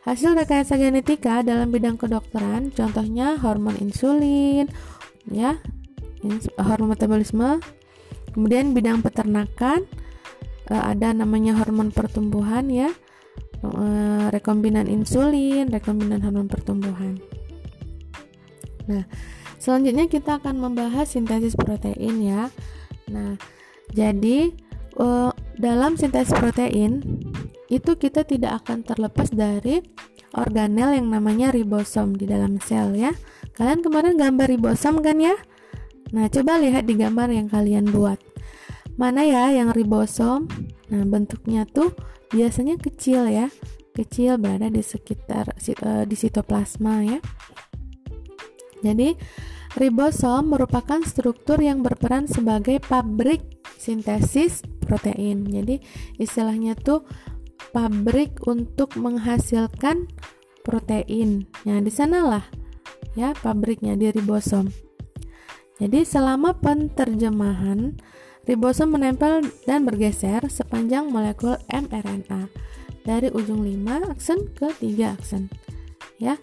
Hasil 0.08 0.36
rekayasa 0.36 0.80
genetika 0.80 1.44
dalam 1.44 1.68
bidang 1.68 2.00
kedokteran, 2.00 2.72
contohnya 2.72 3.36
hormon 3.40 3.76
insulin, 3.80 4.70
ya, 5.28 5.60
hormon 6.60 6.94
metabolisme, 6.94 7.60
kemudian 8.32 8.72
bidang 8.76 9.02
peternakan, 9.02 9.84
uh, 10.70 10.84
ada 10.92 11.12
namanya 11.12 11.56
hormon 11.58 11.92
pertumbuhan 11.92 12.68
ya 12.72 12.88
uh, 13.64 14.26
rekombinan 14.32 14.88
insulin 14.88 15.68
rekombinan 15.68 16.24
hormon 16.24 16.48
pertumbuhan 16.48 17.20
nah 18.84 19.04
selanjutnya 19.56 20.06
kita 20.12 20.40
akan 20.42 20.60
membahas 20.60 21.08
sintesis 21.16 21.56
protein 21.56 22.20
ya. 22.20 22.52
Nah 23.08 23.40
jadi 23.92 24.52
uh, 25.00 25.32
dalam 25.56 25.96
sintesis 25.96 26.34
protein 26.36 27.00
itu 27.72 27.96
kita 27.96 28.28
tidak 28.28 28.64
akan 28.64 28.84
terlepas 28.84 29.32
dari 29.32 29.80
organel 30.34 30.98
yang 30.98 31.08
namanya 31.08 31.54
ribosom 31.54 32.18
di 32.18 32.28
dalam 32.28 32.58
sel 32.60 32.92
ya. 32.92 33.14
Kalian 33.54 33.80
kemarin 33.80 34.18
gambar 34.18 34.46
ribosom 34.50 35.00
kan 35.00 35.16
ya? 35.22 35.34
Nah 36.12 36.28
coba 36.28 36.60
lihat 36.60 36.84
di 36.84 36.98
gambar 36.98 37.30
yang 37.30 37.48
kalian 37.48 37.88
buat. 37.88 38.18
Mana 38.94 39.26
ya 39.26 39.50
yang 39.50 39.74
ribosom? 39.74 40.46
Nah 40.90 41.02
bentuknya 41.06 41.64
tuh 41.66 41.94
biasanya 42.30 42.76
kecil 42.78 43.26
ya. 43.30 43.48
Kecil 43.94 44.42
berada 44.42 44.66
di 44.66 44.82
sekitar 44.82 45.54
uh, 45.54 46.02
di 46.02 46.16
sitoplasma 46.18 47.06
ya 47.06 47.18
jadi 48.84 49.16
ribosom 49.80 50.52
merupakan 50.52 51.00
struktur 51.02 51.56
yang 51.58 51.80
berperan 51.80 52.28
sebagai 52.28 52.78
pabrik 52.84 53.40
sintesis 53.80 54.60
protein 54.84 55.48
jadi 55.48 55.80
istilahnya 56.20 56.76
tuh 56.76 57.08
pabrik 57.72 58.44
untuk 58.44 58.94
menghasilkan 59.00 60.12
protein 60.60 61.48
nah 61.64 61.80
di 61.80 61.88
sanalah 61.88 62.44
ya 63.16 63.32
pabriknya 63.32 63.96
di 63.96 64.12
ribosom 64.12 64.68
jadi 65.80 66.06
selama 66.06 66.54
penterjemahan 66.60 67.98
Ribosom 68.44 68.92
menempel 68.92 69.40
dan 69.64 69.88
bergeser 69.88 70.44
sepanjang 70.52 71.08
molekul 71.08 71.56
mRNA 71.72 72.52
dari 73.00 73.32
ujung 73.32 73.64
5 73.64 74.12
aksen 74.12 74.52
ke 74.52 74.68
3 74.68 75.16
aksen. 75.16 75.48
Ya. 76.20 76.36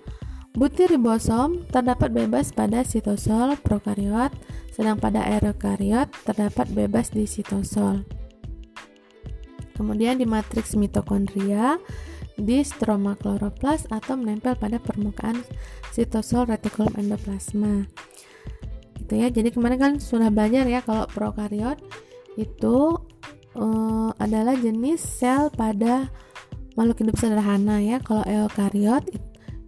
Butir 0.51 0.91
ribosom 0.91 1.63
terdapat 1.71 2.11
bebas 2.11 2.51
pada 2.51 2.83
sitosol 2.83 3.55
prokariot, 3.63 4.35
sedang 4.75 4.99
pada 4.99 5.23
eukariot 5.39 6.11
terdapat 6.27 6.67
bebas 6.75 7.11
di 7.15 7.23
sitosol. 7.23 8.03
Kemudian 9.79 10.19
di 10.19 10.27
matriks 10.27 10.75
mitokondria, 10.75 11.79
di 12.35 12.61
stroma 12.65 13.15
kloroplas 13.15 13.87
atau 13.87 14.17
menempel 14.19 14.57
pada 14.57 14.81
permukaan 14.81 15.39
sitosol 15.93 16.49
retikulum 16.49 16.91
endoplasma 16.97 17.87
gitu 19.11 19.13
ya 19.19 19.27
jadi 19.27 19.51
kemarin 19.51 19.79
kan 19.79 19.93
sudah 19.99 20.31
belajar 20.31 20.63
ya 20.63 20.79
kalau 20.79 21.03
prokariot 21.11 21.75
itu 22.39 22.95
uh, 23.59 24.09
adalah 24.15 24.55
jenis 24.55 25.03
sel 25.03 25.51
pada 25.51 26.07
makhluk 26.79 27.03
hidup 27.03 27.19
sederhana 27.19 27.83
ya 27.83 27.99
kalau 27.99 28.23
eukariot 28.23 29.03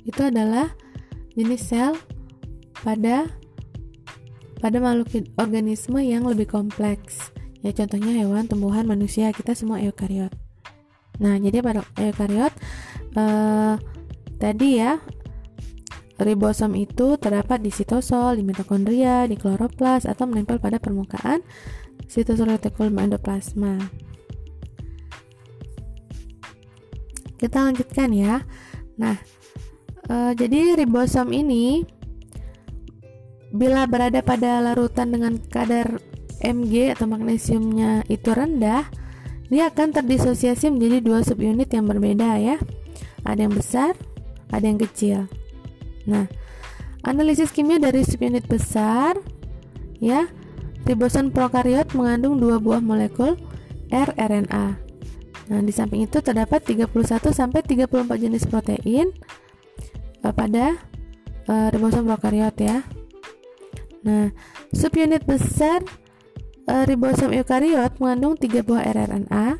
itu 0.03 0.21
adalah 0.23 0.71
jenis 1.33 1.63
sel 1.63 1.93
pada 2.83 3.27
pada 4.59 4.77
makhluk 4.79 5.27
organisme 5.35 5.99
yang 5.99 6.23
lebih 6.23 6.47
kompleks 6.47 7.33
ya 7.63 7.71
contohnya 7.71 8.23
hewan 8.23 8.47
tumbuhan 8.47 8.87
manusia 8.87 9.31
kita 9.31 9.55
semua 9.55 9.79
eukariot 9.79 10.31
nah 11.19 11.35
jadi 11.39 11.63
pada 11.63 11.83
eukariot 11.99 12.53
uh, 13.15 13.75
tadi 14.39 14.83
ya 14.83 14.99
Ribosom 16.13 16.77
itu 16.77 17.17
terdapat 17.17 17.59
di 17.59 17.73
sitosol, 17.73 18.37
di 18.37 18.43
mitokondria, 18.45 19.25
di 19.25 19.33
kloroplas, 19.33 20.05
atau 20.05 20.29
menempel 20.29 20.61
pada 20.61 20.77
permukaan 20.77 21.41
sitosol 22.05 22.53
retikulum 22.53 23.01
endoplasma. 23.01 23.81
Kita 27.41 27.65
lanjutkan 27.65 28.13
ya. 28.13 28.45
Nah, 28.95 29.17
e, 30.07 30.15
jadi 30.35 30.79
ribosom 30.79 31.31
ini 31.31 31.83
bila 33.53 33.85
berada 33.85 34.25
pada 34.25 34.57
larutan 34.59 35.13
dengan 35.13 35.37
kadar 35.37 36.01
Mg 36.43 36.97
atau 36.97 37.07
magnesiumnya 37.07 38.03
itu 38.11 38.33
rendah, 38.33 38.83
dia 39.47 39.69
akan 39.69 39.93
terdisosiasi 39.95 40.73
menjadi 40.73 40.99
dua 40.99 41.21
subunit 41.21 41.69
yang 41.71 41.87
berbeda 41.87 42.41
ya. 42.41 42.57
Ada 43.23 43.47
yang 43.47 43.55
besar, 43.55 43.93
ada 44.51 44.65
yang 44.65 44.81
kecil. 44.81 45.29
Nah, 46.09 46.27
analisis 47.05 47.53
kimia 47.53 47.79
dari 47.79 48.03
subunit 48.03 48.43
besar 48.49 49.15
ya, 50.03 50.27
ribosom 50.83 51.31
prokariot 51.31 51.95
mengandung 51.95 52.41
dua 52.41 52.59
buah 52.59 52.83
molekul 52.83 53.39
rRNA. 53.87 54.65
Nah, 55.43 55.59
di 55.59 55.71
samping 55.75 56.07
itu 56.07 56.23
terdapat 56.23 56.65
31 56.65 56.89
sampai 57.29 57.61
34 57.61 58.09
jenis 58.17 58.47
protein 58.47 59.11
pada 60.31 60.79
uh, 61.51 61.67
ribosom 61.73 62.07
prokariot 62.07 62.55
ya. 62.55 62.87
Nah, 64.03 64.31
subunit 64.71 65.27
besar 65.27 65.83
uh, 66.67 66.83
ribosom 66.87 67.35
eukariot 67.35 67.99
mengandung 67.99 68.39
3 68.39 68.63
buah 68.63 68.83
rRNA 68.83 69.59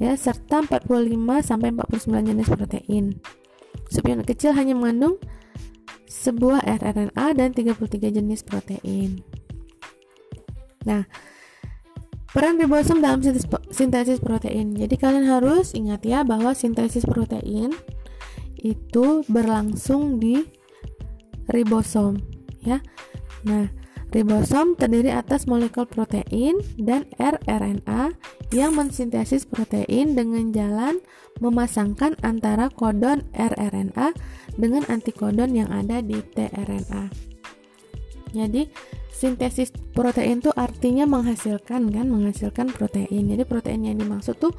ya 0.00 0.12
serta 0.16 0.64
45 0.64 1.14
sampai 1.40 1.70
49 1.72 2.30
jenis 2.32 2.48
protein. 2.48 3.04
Subunit 3.92 4.24
kecil 4.24 4.56
hanya 4.56 4.72
mengandung 4.72 5.20
sebuah 6.08 6.64
rRNA 6.64 7.26
dan 7.36 7.48
33 7.56 8.12
jenis 8.12 8.44
protein. 8.44 9.24
Nah, 10.84 11.06
peran 12.32 12.58
ribosom 12.58 13.04
dalam 13.04 13.20
sintesis, 13.20 13.48
sintesis 13.70 14.18
protein. 14.18 14.74
Jadi 14.74 14.94
kalian 14.96 15.28
harus 15.28 15.76
ingat 15.76 16.02
ya 16.04 16.24
bahwa 16.24 16.56
sintesis 16.56 17.04
protein 17.06 17.72
itu 18.62 19.26
berlangsung 19.26 20.22
di 20.22 20.46
ribosom 21.50 22.22
ya. 22.62 22.78
Nah, 23.42 23.66
ribosom 24.14 24.78
terdiri 24.78 25.10
atas 25.10 25.50
molekul 25.50 25.90
protein 25.90 26.62
dan 26.78 27.10
rRNA 27.18 28.14
yang 28.54 28.78
mensintesis 28.78 29.42
protein 29.42 30.14
dengan 30.14 30.54
jalan 30.54 31.02
memasangkan 31.42 32.14
antara 32.22 32.70
kodon 32.70 33.26
rRNA 33.34 34.14
dengan 34.54 34.86
antikodon 34.86 35.58
yang 35.58 35.68
ada 35.74 35.98
di 35.98 36.22
tRNA. 36.22 37.10
Jadi, 38.32 38.68
sintesis 39.22 39.70
protein 39.94 40.42
itu 40.42 40.50
artinya 40.58 41.06
menghasilkan 41.06 41.94
kan, 41.94 42.06
menghasilkan 42.10 42.74
protein. 42.74 43.30
Jadi, 43.30 43.46
protein 43.46 43.86
yang 43.86 44.02
dimaksud 44.02 44.34
tuh 44.42 44.50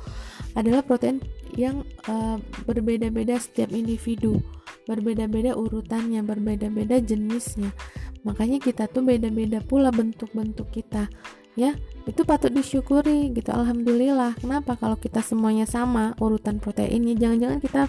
adalah 0.56 0.80
protein 0.88 1.20
yang 1.60 1.84
uh, 2.08 2.40
berbeda-beda 2.64 3.36
setiap 3.36 3.76
individu, 3.76 4.40
berbeda-beda 4.88 5.60
urutannya, 5.60 6.24
berbeda-beda 6.24 7.04
jenisnya. 7.04 7.76
Makanya 8.24 8.64
kita 8.64 8.88
tuh 8.88 9.04
beda-beda 9.04 9.60
pula 9.60 9.92
bentuk-bentuk 9.92 10.72
kita, 10.72 11.12
ya. 11.60 11.76
Itu 12.08 12.24
patut 12.24 12.56
disyukuri 12.56 13.36
gitu. 13.36 13.52
Alhamdulillah. 13.52 14.40
Kenapa 14.40 14.80
kalau 14.80 14.96
kita 14.96 15.20
semuanya 15.20 15.68
sama 15.68 16.16
urutan 16.24 16.64
proteinnya, 16.64 17.20
jangan-jangan 17.20 17.60
kita 17.60 17.82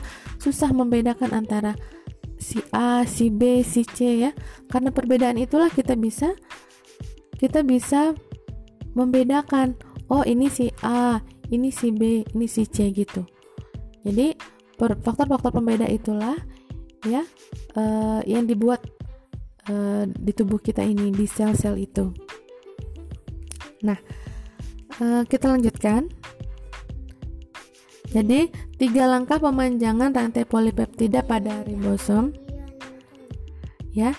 susah 0.43 0.75
membedakan 0.75 1.31
antara 1.31 1.79
si 2.45 2.61
A, 2.77 3.09
si 3.09 3.33
B, 3.33 3.65
si 3.65 3.89
C 3.89 4.29
ya. 4.29 4.37
Karena 4.69 4.93
perbedaan 4.93 5.41
itulah 5.41 5.73
kita 5.73 5.97
bisa 5.97 6.37
kita 7.41 7.65
bisa 7.65 8.13
membedakan. 8.93 9.73
Oh, 10.13 10.21
ini 10.21 10.53
si 10.53 10.69
A, 10.85 11.25
ini 11.49 11.73
si 11.73 11.89
B, 11.89 12.29
ini 12.37 12.45
si 12.45 12.69
C 12.69 12.93
gitu. 12.93 13.25
Jadi 14.05 14.37
faktor-faktor 14.77 15.57
pembeda 15.57 15.89
itulah 15.89 16.37
ya 17.09 17.25
uh, 17.81 18.21
yang 18.29 18.45
dibuat 18.45 18.85
uh, 19.73 20.05
di 20.05 20.33
tubuh 20.37 20.61
kita 20.61 20.85
ini 20.85 21.09
di 21.09 21.25
sel-sel 21.25 21.81
itu. 21.81 22.13
Nah, 23.81 23.97
uh, 25.01 25.25
kita 25.25 25.49
lanjutkan. 25.49 26.13
Jadi, 28.15 28.47
tiga 28.79 29.11
langkah 29.11 29.43
pemanjangan 29.43 30.15
rantai 30.15 30.47
polipeptida 30.47 31.27
pada 31.27 31.67
ribosom. 31.67 32.31
Ya, 33.91 34.15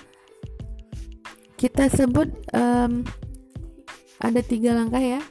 kita 1.56 1.88
sebut 1.88 2.28
um, 2.52 3.08
ada 4.20 4.40
tiga 4.44 4.76
langkah 4.76 5.00
ya 5.00 5.24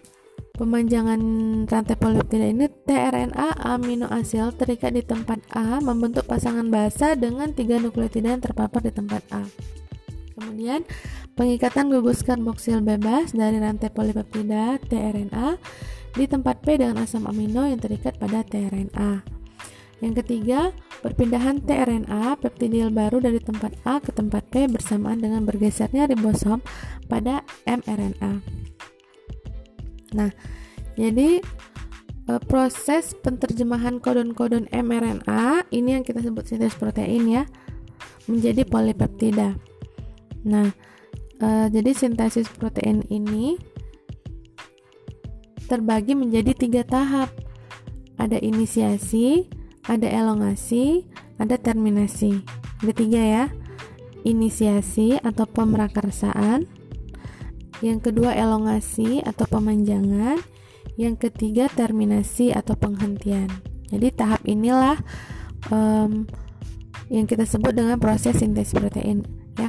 Pemanjangan 0.55 1.19
rantai 1.67 1.99
polipeptida 1.99 2.47
ini 2.47 2.71
tRNA 2.87 3.59
amino 3.59 4.07
asil 4.07 4.55
terikat 4.55 4.95
di 4.95 5.03
tempat 5.03 5.43
A 5.51 5.83
membentuk 5.83 6.31
pasangan 6.31 6.71
basa 6.71 7.19
dengan 7.19 7.51
tiga 7.51 7.83
nukleotida 7.83 8.31
yang 8.31 8.39
terpapar 8.39 8.87
di 8.87 8.95
tempat 8.95 9.27
A. 9.35 9.43
Kemudian 10.39 10.87
pengikatan 11.35 11.91
gugus 11.91 12.23
karboksil 12.23 12.87
bebas 12.87 13.35
dari 13.35 13.59
rantai 13.59 13.91
polipeptida 13.91 14.79
tRNA 14.87 15.59
di 16.15 16.25
tempat 16.31 16.63
P 16.63 16.79
dengan 16.79 17.03
asam 17.03 17.27
amino 17.27 17.67
yang 17.67 17.83
terikat 17.83 18.15
pada 18.19 18.47
tRNA. 18.47 19.27
Yang 20.03 20.15
ketiga, 20.23 20.71
perpindahan 21.03 21.63
tRNA 21.63 22.39
peptidil 22.39 22.91
baru 22.91 23.23
dari 23.23 23.39
tempat 23.39 23.75
A 23.87 23.99
ke 23.99 24.11
tempat 24.11 24.47
P 24.51 24.67
bersamaan 24.71 25.23
dengan 25.23 25.47
bergesernya 25.47 26.11
ribosom 26.11 26.63
pada 27.07 27.43
mRNA. 27.67 28.43
Nah, 30.15 30.31
jadi 30.95 31.43
e, 32.31 32.33
proses 32.47 33.17
penterjemahan 33.19 33.99
kodon-kodon 33.99 34.71
mRNA 34.71 35.67
ini 35.75 35.99
yang 35.99 36.05
kita 36.07 36.23
sebut 36.23 36.47
sintesis 36.47 36.79
protein 36.79 37.27
ya 37.27 37.43
menjadi 38.31 38.63
polipeptida. 38.69 39.59
Nah, 40.47 40.71
e, 41.43 41.49
jadi 41.75 41.91
sintesis 41.97 42.47
protein 42.55 43.03
ini 43.11 43.59
terbagi 45.75 46.15
menjadi 46.15 46.55
tiga 46.55 46.83
tahap. 46.87 47.35
Ada 48.15 48.39
inisiasi, 48.39 49.51
ada 49.91 50.07
elongasi, 50.07 51.03
ada 51.43 51.59
terminasi. 51.59 52.47
Ada 52.79 52.93
tiga 52.95 53.19
ya. 53.19 53.45
Inisiasi 54.23 55.19
atau 55.19 55.45
pemerakarsaan, 55.45 56.65
yang 57.83 57.99
kedua 58.01 58.33
elongasi 58.33 59.21
atau 59.21 59.45
pemanjangan, 59.51 60.39
yang 60.95 61.19
ketiga 61.19 61.67
terminasi 61.69 62.55
atau 62.55 62.79
penghentian. 62.79 63.51
Jadi 63.91 64.09
tahap 64.15 64.41
inilah 64.47 64.97
um, 65.69 66.25
yang 67.13 67.29
kita 67.29 67.45
sebut 67.45 67.77
dengan 67.77 68.01
proses 68.01 68.41
sintesis 68.41 68.73
protein 68.79 69.27
ya. 69.61 69.69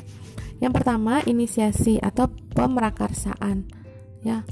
Yang 0.63 0.71
pertama 0.79 1.19
inisiasi 1.27 1.99
atau 1.99 2.31
pemerakarsaan 2.55 3.67
ya. 4.23 4.47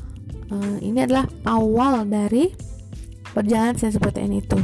Uh, 0.51 0.77
ini 0.83 1.03
adalah 1.03 1.27
awal 1.47 2.03
dari 2.07 2.51
perjalanan 3.31 3.75
sintesis 3.75 4.01
protein 4.01 4.35
itu. 4.35 4.59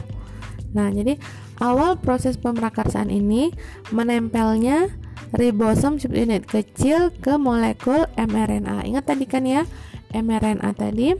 Nah, 0.75 0.93
jadi 0.93 1.17
awal 1.59 1.97
proses 1.97 2.37
pemerakarsaan 2.37 3.09
ini 3.09 3.49
menempelnya 3.89 4.93
ribosom 5.33 5.97
subunit 5.97 6.45
kecil 6.45 7.13
ke 7.13 7.37
molekul 7.37 8.05
mRNA. 8.17 8.85
Ingat 8.85 9.05
tadi 9.09 9.25
kan 9.25 9.45
ya, 9.45 9.65
mRNA 10.13 10.69
tadi 10.77 11.13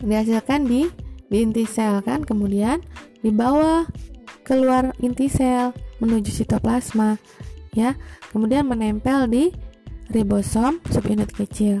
dihasilkan 0.00 0.68
di 0.68 0.88
di 1.26 1.42
inti 1.42 1.64
sel 1.66 2.04
kan, 2.04 2.22
kemudian 2.22 2.84
dibawa 3.24 3.88
keluar 4.46 4.94
inti 5.02 5.26
sel 5.26 5.72
menuju 5.98 6.30
sitoplasma 6.30 7.16
ya. 7.72 7.96
Kemudian 8.30 8.68
menempel 8.68 9.24
di 9.32 9.44
ribosom 10.12 10.84
subunit 10.92 11.32
kecil. 11.32 11.80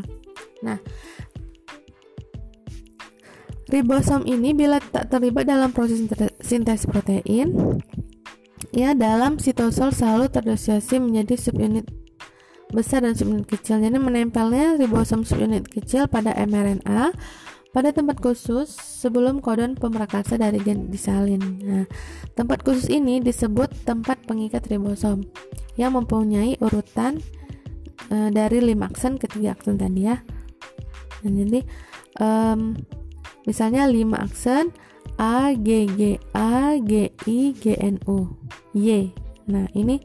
Nah, 0.66 0.78
ribosom 3.70 4.26
ini 4.26 4.50
bila 4.50 4.82
tak 4.82 5.14
terlibat 5.14 5.46
dalam 5.46 5.70
proses 5.70 6.02
sintesis 6.42 6.86
protein 6.90 7.78
ya 8.74 8.94
dalam 8.94 9.38
sitosol 9.38 9.94
selalu 9.94 10.30
terdosasi 10.30 10.98
menjadi 10.98 11.38
subunit 11.38 11.86
besar 12.74 13.06
dan 13.06 13.14
subunit 13.14 13.46
kecil. 13.46 13.78
Jadi 13.78 13.96
menempelnya 13.96 14.74
ribosom 14.74 15.22
subunit 15.22 15.70
kecil 15.70 16.10
pada 16.10 16.34
mRNA 16.34 17.14
pada 17.76 17.92
tempat 17.92 18.24
khusus 18.24 18.72
sebelum 18.72 19.44
kodon 19.44 19.76
pemerakarsa 19.76 20.40
dari 20.40 20.56
gen 20.64 20.88
disalin. 20.88 21.60
Nah, 21.60 21.84
tempat 22.32 22.64
khusus 22.64 22.88
ini 22.88 23.20
disebut 23.20 23.68
tempat 23.84 24.24
pengikat 24.24 24.64
ribosom 24.72 25.28
yang 25.76 25.92
mempunyai 25.92 26.56
urutan 26.64 27.20
e, 28.08 28.32
dari 28.32 28.64
5 28.64 28.80
aksen 28.80 29.20
ke 29.20 29.28
3 29.28 29.52
aksen 29.52 29.76
tadi 29.76 30.08
ya. 30.08 30.24
Nah, 31.24 31.32
jadi 31.32 31.60
um, 32.20 32.76
misalnya 33.48 33.88
5 33.88 34.12
aksen 34.16 34.74
A 35.16 35.56
G 35.56 35.88
G 35.96 36.20
A 36.36 36.76
G 36.76 37.08
I 37.24 37.38
G 37.56 37.64
N 37.80 37.96
U 38.04 38.28
Y. 38.76 39.12
Nah, 39.48 39.64
ini 39.72 40.02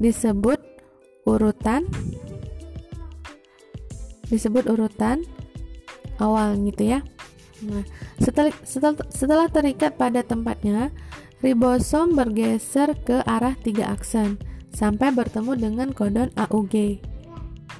disebut 0.00 0.56
urutan 1.28 1.84
disebut 4.32 4.64
urutan 4.72 5.20
awal 6.16 6.56
gitu 6.64 6.96
ya. 6.96 7.00
Nah, 7.64 7.84
setelah, 8.20 8.52
setelah, 8.64 8.96
setelah 9.12 9.46
terikat 9.48 9.96
pada 9.96 10.24
tempatnya, 10.24 10.90
ribosom 11.44 12.16
bergeser 12.16 12.96
ke 13.04 13.20
arah 13.24 13.56
tiga 13.60 13.92
aksen 13.92 14.40
sampai 14.72 15.12
bertemu 15.12 15.52
dengan 15.54 15.88
kodon 15.92 16.32
AUG. 16.34 16.98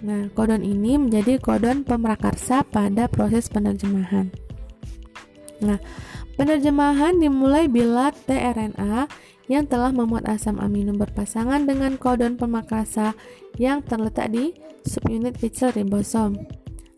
Nah, 0.04 0.28
kodon 0.36 0.60
ini 0.60 1.00
menjadi 1.00 1.40
kodon 1.40 1.80
pemrakarsa 1.80 2.60
pada 2.68 3.08
proses 3.08 3.48
penerjemahan. 3.48 4.28
Nah, 5.64 5.80
penerjemahan 6.36 7.16
dimulai 7.16 7.72
bila 7.72 8.12
tRNA 8.12 9.08
yang 9.48 9.64
telah 9.64 9.96
memuat 9.96 10.28
asam 10.28 10.60
amino 10.60 10.92
berpasangan 10.92 11.64
dengan 11.64 11.96
kodon 11.96 12.36
pemrakarsa 12.36 13.16
yang 13.56 13.80
terletak 13.80 14.28
di 14.28 14.52
subunit 14.84 15.40
kecil 15.40 15.72
ribosom. 15.72 16.36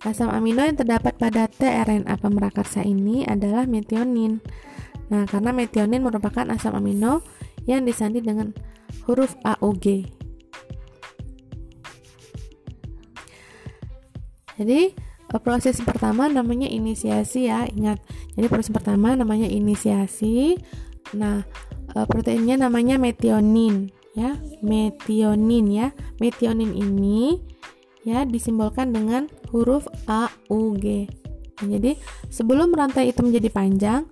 Asam 0.02 0.26
amino 0.34 0.66
yang 0.66 0.74
terdapat 0.74 1.14
pada 1.14 1.46
tRNA 1.46 2.18
pemrakarsa 2.18 2.82
ini 2.82 3.22
adalah 3.22 3.70
metionin. 3.70 4.42
Nah, 5.14 5.30
karena 5.30 5.54
metionin 5.54 6.02
merupakan 6.02 6.50
asam 6.50 6.74
amino 6.74 7.22
yang 7.70 7.86
disandi 7.86 8.18
dengan 8.18 8.50
huruf 9.06 9.38
AUG. 9.46 10.15
Jadi 14.56 14.92
eh, 15.32 15.40
proses 15.40 15.78
pertama 15.84 16.28
namanya 16.28 16.68
inisiasi 16.68 17.48
ya, 17.48 17.68
ingat. 17.68 18.00
Jadi 18.34 18.46
proses 18.48 18.72
pertama 18.72 19.12
namanya 19.16 19.46
inisiasi. 19.46 20.56
Nah, 21.14 21.44
eh, 21.94 22.06
proteinnya 22.08 22.56
namanya 22.56 22.96
metionin 22.96 23.92
ya, 24.16 24.36
metionin 24.64 25.66
ya. 25.68 25.88
Metionin 26.18 26.72
ini 26.72 27.40
ya 28.06 28.24
disimbolkan 28.24 28.94
dengan 28.94 29.28
huruf 29.52 29.84
A 30.06 30.32
U 30.48 30.74
G. 30.78 31.10
Nah, 31.60 31.68
jadi 31.76 31.96
sebelum 32.28 32.72
rantai 32.72 33.10
itu 33.10 33.20
menjadi 33.24 33.48
panjang, 33.48 34.02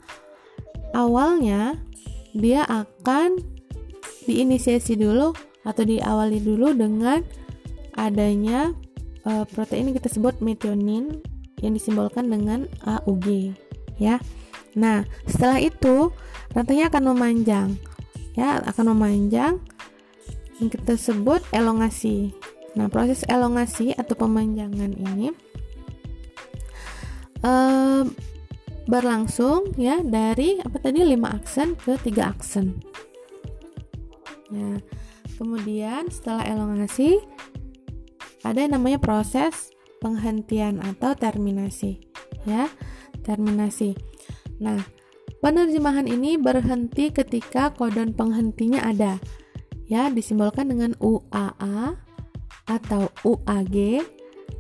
awalnya 0.97 1.79
dia 2.35 2.67
akan 2.67 3.39
diinisiasi 4.25 4.97
dulu 4.99 5.37
atau 5.63 5.85
diawali 5.85 6.41
dulu 6.41 6.75
dengan 6.75 7.23
adanya 7.95 8.75
uh, 9.29 9.45
protein 9.49 9.91
yang 9.91 9.97
kita 9.97 10.13
sebut 10.13 10.39
metionin 10.41 11.21
yang 11.61 11.73
disimbolkan 11.73 12.29
dengan 12.29 12.69
AUG 12.85 13.57
ya. 13.97 14.21
Nah, 14.75 15.07
setelah 15.25 15.63
itu 15.63 16.11
rantainya 16.53 16.91
akan 16.91 17.15
memanjang 17.15 17.69
ya, 18.35 18.61
akan 18.63 18.95
memanjang 18.97 19.63
yang 20.59 20.69
kita 20.71 20.99
sebut 20.99 21.43
elongasi. 21.51 22.35
Nah, 22.75 22.91
proses 22.91 23.23
elongasi 23.31 23.95
atau 23.95 24.19
pemanjangan 24.19 24.91
ini 24.99 25.31
uh, 27.47 28.03
berlangsung 28.85 29.73
ya 29.79 30.03
dari 30.05 30.61
apa 30.61 30.77
tadi 30.83 31.01
5 31.07 31.39
aksen 31.39 31.69
ke 31.79 31.97
3 31.97 32.33
aksen. 32.35 32.67
Ya. 34.53 34.83
Kemudian 35.35 36.11
setelah 36.15 36.47
elongasi 36.47 37.19
ada 38.45 38.61
yang 38.61 38.77
namanya 38.77 39.01
proses 39.01 39.73
penghentian 40.05 40.85
atau 40.85 41.17
terminasi 41.17 42.05
ya. 42.45 42.69
Terminasi. 43.25 43.97
Nah 44.61 44.85
penerjemahan 45.41 46.05
ini 46.05 46.37
berhenti 46.37 47.09
ketika 47.09 47.73
kodon 47.73 48.13
penghentinya 48.13 48.85
ada 48.85 49.17
ya. 49.89 50.13
Disimbolkan 50.13 50.69
dengan 50.69 50.93
UAA 51.01 51.97
atau 52.69 53.09
UAG 53.25 54.05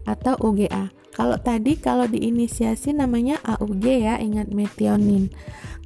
atau 0.05 0.35
UGA 0.41 0.93
kalau 1.15 1.39
tadi 1.39 1.79
kalau 1.79 2.11
diinisiasi 2.11 2.91
namanya 2.91 3.39
AUG 3.47 3.87
ya. 3.87 4.19
Ingat 4.19 4.51
metionin. 4.51 5.31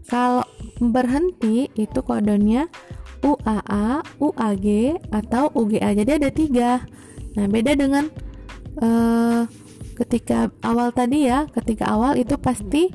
Kalau 0.08 0.48
berhenti 0.80 1.68
itu 1.76 2.00
kodonnya 2.00 2.72
UAA, 3.20 4.00
UAG 4.22 4.66
atau 5.12 5.52
UGA 5.52 5.92
jadi 5.92 6.16
ada 6.16 6.30
tiga 6.32 6.86
Nah, 7.38 7.46
beda 7.46 7.78
dengan 7.78 8.10
uh, 8.82 9.46
ketika 9.94 10.50
awal 10.66 10.90
tadi 10.90 11.30
ya, 11.30 11.46
ketika 11.54 11.86
awal 11.86 12.18
itu 12.18 12.34
pasti 12.34 12.90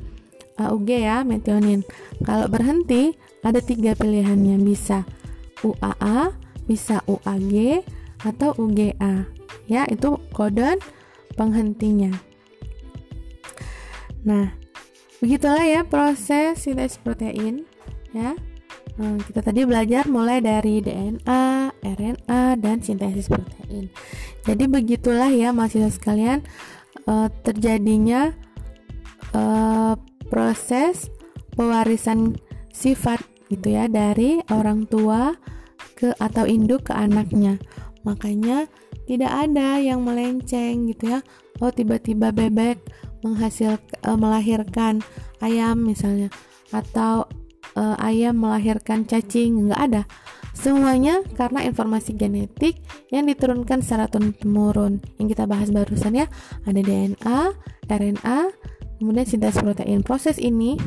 AUG 0.59 0.89
ya, 0.99 1.23
metionin. 1.23 1.87
Kalau 2.27 2.51
berhenti 2.51 3.15
ada 3.39 3.63
tiga 3.63 3.95
pilihannya, 3.95 4.59
bisa 4.59 5.07
UAA, 5.63 6.35
bisa 6.67 6.99
UAG 7.07 7.87
atau 8.27 8.51
UGA. 8.59 9.31
Ya, 9.71 9.87
itu 9.87 10.19
kodon 10.35 10.75
penghentinya. 11.39 12.11
Nah, 14.27 14.51
begitulah 15.23 15.63
ya 15.63 15.87
proses 15.87 16.67
sintesis 16.67 16.99
protein 16.99 17.63
ya. 18.11 18.35
Hmm, 18.93 19.17
kita 19.25 19.41
tadi 19.41 19.65
belajar 19.65 20.05
mulai 20.05 20.37
dari 20.37 20.77
DNA, 20.77 21.73
RNA, 21.81 22.43
dan 22.61 22.77
sintesis 22.77 23.25
protein. 23.25 23.89
Jadi 24.45 24.69
begitulah 24.69 25.33
ya 25.33 25.49
mahasiswa 25.49 25.89
sekalian 25.89 26.45
uh, 27.09 27.25
terjadinya 27.41 28.37
uh, 29.33 29.97
proses 30.29 31.09
pewarisan 31.57 32.37
sifat 32.69 33.25
gitu 33.49 33.73
ya 33.73 33.89
dari 33.89 34.45
orang 34.53 34.85
tua 34.85 35.33
ke 35.97 36.13
atau 36.21 36.45
induk 36.45 36.89
ke 36.89 36.93
anaknya. 36.93 37.57
Makanya 38.05 38.69
tidak 39.09 39.33
ada 39.33 39.81
yang 39.81 40.05
melenceng 40.05 40.85
gitu 40.93 41.17
ya. 41.17 41.19
Oh 41.65 41.73
tiba-tiba 41.73 42.29
bebek 42.29 42.77
menghasil 43.25 43.81
uh, 44.05 44.17
melahirkan 44.21 45.01
ayam 45.41 45.81
misalnya 45.81 46.29
atau 46.69 47.25
uh, 47.75 47.97
ayam 48.01 48.41
melahirkan 48.41 49.05
cacing 49.05 49.69
nggak 49.69 49.81
ada. 49.81 50.03
Semuanya 50.53 51.25
karena 51.33 51.65
informasi 51.65 52.13
genetik 52.13 52.77
yang 53.09 53.25
diturunkan 53.25 53.81
secara 53.81 54.05
turun-temurun. 54.05 55.01
Yang 55.17 55.27
kita 55.37 55.43
bahas 55.49 55.73
barusan 55.73 56.13
ya 56.13 56.27
ada 56.63 56.79
DNA, 56.79 57.39
RNA, 57.89 58.39
kemudian 59.01 59.25
sintesis 59.25 59.65
protein. 59.65 60.05
Proses 60.05 60.37
ini 60.37 60.77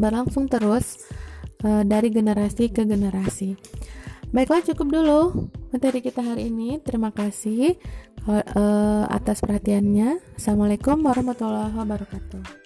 berlangsung 0.00 0.48
terus 0.48 1.04
uh, 1.62 1.84
dari 1.84 2.08
generasi 2.08 2.72
ke 2.72 2.88
generasi. 2.88 3.54
Baiklah 4.34 4.66
cukup 4.66 4.88
dulu 4.90 5.20
materi 5.70 6.02
kita 6.02 6.24
hari 6.24 6.50
ini. 6.50 6.82
Terima 6.82 7.14
kasih 7.14 7.78
uh, 8.26 9.06
atas 9.06 9.44
perhatiannya. 9.44 10.18
Assalamualaikum 10.34 10.98
warahmatullahi 11.06 11.76
wabarakatuh 11.76 12.63